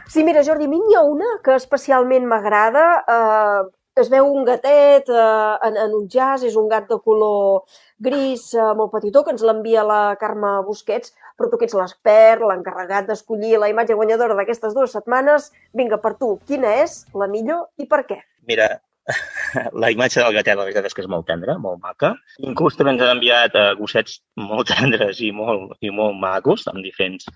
Sí, 0.09 0.23
mira, 0.25 0.41
Jordi, 0.47 0.65
a 0.65 0.71
mi 0.71 0.79
n'hi 0.81 0.97
ha 0.97 1.03
una 1.05 1.35
que 1.45 1.53
especialment 1.53 2.25
m'agrada. 2.31 2.85
Eh, 3.17 3.59
es 4.01 4.09
veu 4.09 4.25
un 4.25 4.47
gatet 4.47 5.11
eh, 5.13 5.27
en, 5.69 5.77
en 5.83 5.93
un 5.99 6.09
jazz, 6.09 6.47
és 6.49 6.57
un 6.57 6.65
gat 6.73 6.89
de 6.89 6.97
color 7.05 7.77
gris, 8.09 8.47
eh, 8.57 8.71
molt 8.81 8.89
petitó, 8.95 9.21
que 9.21 9.35
ens 9.37 9.45
l'envia 9.45 9.85
la 9.85 10.01
Carme 10.17 10.55
Busquets, 10.65 11.13
però 11.37 11.51
tu 11.51 11.61
que 11.61 11.69
ets 11.69 11.77
l'expert, 11.77 12.41
l'encarregat 12.41 13.05
d'escollir 13.11 13.61
la 13.61 13.69
imatge 13.69 14.01
guanyadora 14.01 14.33
d'aquestes 14.41 14.73
dues 14.73 14.97
setmanes, 14.97 15.51
vinga, 15.77 16.01
per 16.01 16.15
tu, 16.17 16.39
quina 16.49 16.73
és 16.81 17.03
la 17.13 17.29
millor 17.29 17.67
i 17.77 17.85
per 17.85 18.01
què? 18.09 18.23
Mira, 18.49 18.67
la 19.81 19.91
imatge 19.93 20.21
del 20.21 20.35
gatet, 20.35 20.57
la 20.57 20.65
veritat 20.67 20.87
és 20.89 20.95
que 20.95 21.03
és 21.05 21.09
molt 21.11 21.27
tendra, 21.29 21.57
molt 21.61 21.81
maca. 21.83 22.13
Inclús 22.43 22.77
també 22.77 22.95
ens 22.95 23.03
han 23.05 23.17
enviat 23.17 23.57
eh, 23.59 23.67
gossets 23.79 24.19
molt 24.39 24.71
tendres 24.73 25.21
i 25.21 25.31
molt, 25.35 25.75
i 25.85 25.93
molt 25.93 26.17
macos, 26.21 26.65
amb 26.71 26.83
diferents 26.85 27.29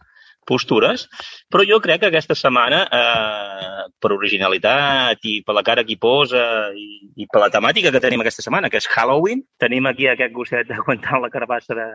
postures, 0.50 1.04
però 1.52 1.62
jo 1.68 1.78
crec 1.84 2.02
que 2.02 2.10
aquesta 2.10 2.34
setmana, 2.38 2.80
eh, 2.90 3.84
per 4.02 4.14
originalitat 4.16 5.26
i 5.30 5.40
per 5.46 5.54
la 5.54 5.66
cara 5.68 5.84
que 5.86 5.94
hi 5.94 6.00
posa 6.02 6.42
i, 6.74 6.88
i 7.22 7.28
per 7.30 7.44
la 7.44 7.52
temàtica 7.54 7.92
que 7.94 8.02
tenim 8.02 8.24
aquesta 8.24 8.46
setmana, 8.46 8.72
que 8.72 8.82
és 8.82 8.90
Halloween, 8.90 9.44
tenim 9.62 9.90
aquí 9.90 10.10
aquest 10.10 10.34
gosset 10.34 10.72
aguantant 10.78 11.22
la 11.22 11.30
carbassa 11.34 11.78
de, 11.78 11.90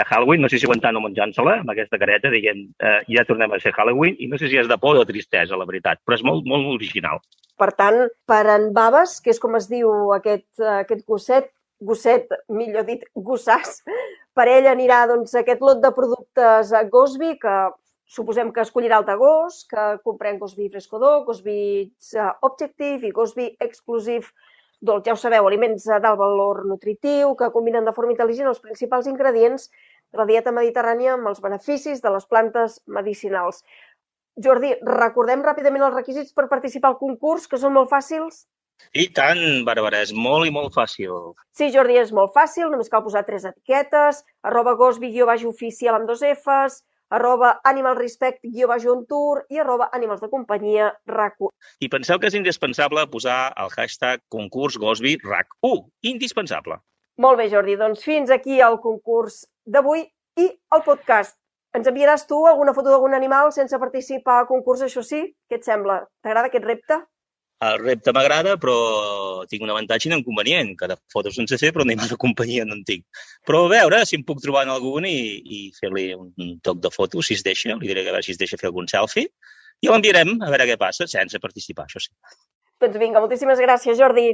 de 0.00 0.06
Halloween, 0.08 0.40
no 0.40 0.48
sé 0.48 0.58
si 0.58 0.66
aguantant 0.68 0.96
o 0.96 1.04
menjant-se-la, 1.04 1.60
amb 1.62 1.72
aquesta 1.74 1.98
careta, 2.00 2.32
dient, 2.32 2.64
eh, 2.80 2.98
ja 3.12 3.26
tornem 3.28 3.52
a 3.52 3.60
ser 3.60 3.74
Halloween, 3.76 4.16
i 4.18 4.28
no 4.30 4.40
sé 4.40 4.48
si 4.48 4.58
és 4.60 4.68
de 4.70 4.78
por 4.80 4.96
o 4.96 5.02
de 5.04 5.12
tristesa, 5.12 5.58
la 5.60 5.68
veritat, 5.68 6.00
però 6.06 6.16
és 6.16 6.24
molt, 6.26 6.46
molt 6.48 6.72
original. 6.72 7.20
Per 7.60 7.70
tant, 7.76 8.06
per 8.28 8.44
en 8.54 8.70
Babes, 8.76 9.18
que 9.20 9.34
és 9.34 9.42
com 9.42 9.58
es 9.58 9.68
diu 9.68 10.14
aquest, 10.16 10.48
eh, 10.62 10.78
aquest 10.80 11.04
gosset, 11.06 11.52
gosset, 11.80 12.32
millor 12.48 12.86
dit, 12.88 13.04
gossàs, 13.14 13.82
per 14.36 14.48
ell 14.48 14.70
anirà 14.70 15.04
doncs, 15.10 15.36
aquest 15.36 15.60
lot 15.64 15.80
de 15.84 15.92
productes 15.96 16.72
a 16.72 16.84
Gosby, 16.88 17.36
que 17.40 17.56
suposem 18.10 18.50
que 18.52 18.64
escollirà 18.64 19.00
el 19.00 19.06
de 19.06 19.16
gos, 19.20 19.64
que 19.70 19.84
comprem 20.04 20.38
Gosby 20.40 20.70
Frescodor, 20.72 21.24
Gosby 21.28 21.60
eh, 21.84 22.30
Objective 22.48 23.06
i 23.06 23.12
Gosby 23.14 23.50
Exclusive 23.60 24.32
doncs 24.80 25.06
ja 25.06 25.14
ho 25.14 25.20
sabeu, 25.20 25.46
aliments 25.46 25.86
eh, 25.88 26.00
d'alt 26.00 26.18
valor 26.20 26.64
nutritiu 26.68 27.34
que 27.36 27.50
combinen 27.54 27.86
de 27.88 27.94
forma 27.96 28.14
intel·ligent 28.14 28.48
els 28.50 28.62
principals 28.64 29.08
ingredients 29.10 29.68
de 30.10 30.22
la 30.22 30.26
dieta 30.30 30.54
mediterrània 30.56 31.14
amb 31.14 31.30
els 31.30 31.42
beneficis 31.44 32.00
de 32.04 32.12
les 32.14 32.26
plantes 32.26 32.80
medicinals. 32.98 33.62
Jordi, 34.40 34.72
recordem 34.86 35.44
ràpidament 35.44 35.84
els 35.84 35.94
requisits 35.94 36.32
per 36.32 36.48
participar 36.48 36.94
al 36.94 36.98
concurs, 37.02 37.46
que 37.46 37.60
són 37.60 37.76
molt 37.76 37.90
fàcils. 37.92 38.46
I 38.96 39.10
tant, 39.12 39.40
Bàrbara, 39.66 40.00
és 40.00 40.12
molt 40.16 40.48
i 40.48 40.52
molt 40.54 40.72
fàcil. 40.72 41.12
Sí, 41.52 41.68
Jordi, 41.74 41.98
és 42.00 42.12
molt 42.16 42.32
fàcil, 42.32 42.70
només 42.72 42.88
cal 42.88 43.04
posar 43.04 43.26
tres 43.26 43.44
etiquetes, 43.44 44.24
arroba 44.42 44.72
gosby 44.78 45.12
baix 45.28 45.44
oficial 45.44 45.98
amb 45.98 46.08
dos 46.08 46.24
Fs, 46.24 46.80
arroba 47.10 47.56
animalrespect 47.64 48.46
baix 48.70 48.86
on 48.86 49.04
tour 49.06 49.44
i 49.50 49.58
arroba 49.58 49.90
animals 49.92 50.20
de 50.20 50.28
companyia 50.28 50.92
RAC1. 51.08 51.50
I 51.80 51.88
penseu 51.88 52.18
que 52.18 52.30
és 52.30 52.38
indispensable 52.38 53.06
posar 53.10 53.52
el 53.56 53.70
hashtag 53.76 54.22
concurs 54.28 54.78
Gosby 54.78 55.16
RAC1. 55.24 55.84
Indispensable. 56.02 56.78
Molt 57.18 57.36
bé, 57.36 57.50
Jordi, 57.52 57.76
doncs 57.76 58.04
fins 58.06 58.30
aquí 58.30 58.60
el 58.64 58.78
concurs 58.80 59.44
d'avui 59.66 60.06
i 60.38 60.46
el 60.48 60.82
podcast. 60.86 61.36
Ens 61.76 61.86
enviaràs 61.86 62.26
tu 62.26 62.38
alguna 62.48 62.74
foto 62.74 62.90
d'algun 62.90 63.14
animal 63.14 63.52
sense 63.54 63.78
participar 63.78 64.40
al 64.40 64.48
concurs, 64.48 64.82
això 64.82 65.04
sí? 65.06 65.20
Què 65.48 65.60
et 65.60 65.66
sembla? 65.66 66.00
T'agrada 66.24 66.50
aquest 66.50 66.66
repte? 66.66 66.96
El 67.60 67.76
repte 67.82 68.12
m'agrada, 68.16 68.54
però 68.56 68.74
tinc 69.48 69.64
un 69.66 69.72
avantatge 69.74 70.08
i 70.08 70.10
un 70.10 70.16
inconvenient, 70.16 70.70
que 70.80 70.88
de 70.88 70.96
fotos 71.12 71.36
sense 71.36 71.58
fer, 71.60 71.74
però 71.76 71.84
animals 71.84 72.14
de 72.14 72.16
companyia 72.22 72.64
no 72.64 72.78
en 72.78 72.84
tinc. 72.88 73.04
Però 73.44 73.66
a 73.66 73.72
veure 73.72 73.98
si 74.08 74.16
em 74.16 74.24
puc 74.24 74.40
trobar 74.40 74.64
en 74.64 74.72
algun 74.72 75.04
i, 75.08 75.18
i 75.44 75.60
fer-li 75.76 76.06
un 76.16 76.54
toc 76.64 76.80
de 76.80 76.92
foto, 76.94 77.20
si 77.20 77.36
es 77.36 77.44
deixa. 77.44 77.76
Li 77.76 77.90
diré 77.92 78.06
que 78.06 78.14
a 78.14 78.16
veure 78.16 78.24
si 78.24 78.32
es 78.32 78.40
deixa 78.40 78.56
fer 78.60 78.70
algun 78.70 78.88
selfie. 78.88 79.28
I 79.84 79.92
l'enviarem 79.92 80.38
a 80.40 80.48
veure 80.48 80.70
què 80.72 80.78
passa, 80.80 81.08
sense 81.08 81.40
participar, 81.40 81.84
això 81.88 82.00
sí. 82.00 82.12
Doncs 82.80 82.96
vinga, 83.00 83.20
moltíssimes 83.20 83.60
gràcies, 83.60 84.00
Jordi. 84.00 84.30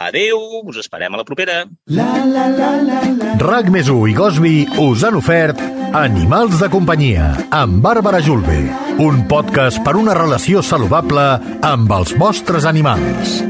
Adeu, 0.00 0.40
us 0.68 0.84
esperem 0.84 1.16
a 1.16 1.20
la 1.20 1.26
propera. 1.28 1.62
La 1.96 2.12
la 2.28 2.46
la 2.52 2.70
la 2.84 3.02
la. 3.08 3.34
RAC 3.40 3.72
més 3.72 3.88
i 3.88 4.16
Gosby 4.16 4.56
us 4.84 5.04
han 5.04 5.16
ofert 5.20 5.79
Animals 5.90 6.60
de 6.60 6.68
companyia 6.70 7.32
amb 7.50 7.80
Bàrbara 7.82 8.20
Julve, 8.22 8.60
un 9.02 9.24
podcast 9.26 9.80
per 9.82 9.96
una 9.98 10.14
relació 10.14 10.62
saludable 10.62 11.24
amb 11.66 11.90
els 11.96 12.12
vostres 12.14 12.62
animals. 12.62 13.40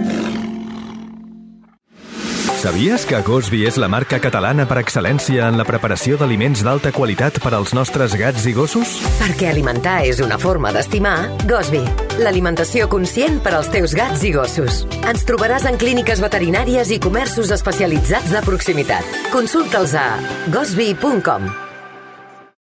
Sabies 2.63 3.05
que 3.09 3.21
Gosby 3.25 3.67
és 3.69 3.77
la 3.77 3.91
marca 3.93 4.17
catalana 4.25 4.65
per 4.65 4.81
excel·lència 4.81 5.53
en 5.53 5.61
la 5.61 5.69
preparació 5.69 6.17
d'aliments 6.17 6.65
d'alta 6.65 6.95
qualitat 6.97 7.43
per 7.45 7.53
als 7.57 7.75
nostres 7.77 8.17
gats 8.17 8.49
i 8.49 8.57
gossos? 8.57 8.97
Perquè 9.21 9.53
alimentar 9.53 10.01
és 10.09 10.25
una 10.25 10.41
forma 10.41 10.73
d'estimar, 10.73 11.45
Gosby, 11.45 11.85
l'alimentació 12.25 12.89
conscient 12.89 13.41
per 13.45 13.53
als 13.59 13.69
teus 13.69 13.93
gats 13.97 14.25
i 14.25 14.33
gossos. 14.33 14.87
Ens 15.05 15.29
trobaràs 15.29 15.69
en 15.69 15.77
clíniques 15.81 16.25
veterinàries 16.25 16.93
i 16.93 17.01
comerços 17.05 17.53
especialitzats 17.53 18.33
de 18.33 18.45
proximitat. 18.49 19.19
Consulta'ls 19.33 19.97
a 19.97 20.15
gosby.com. 20.49 21.69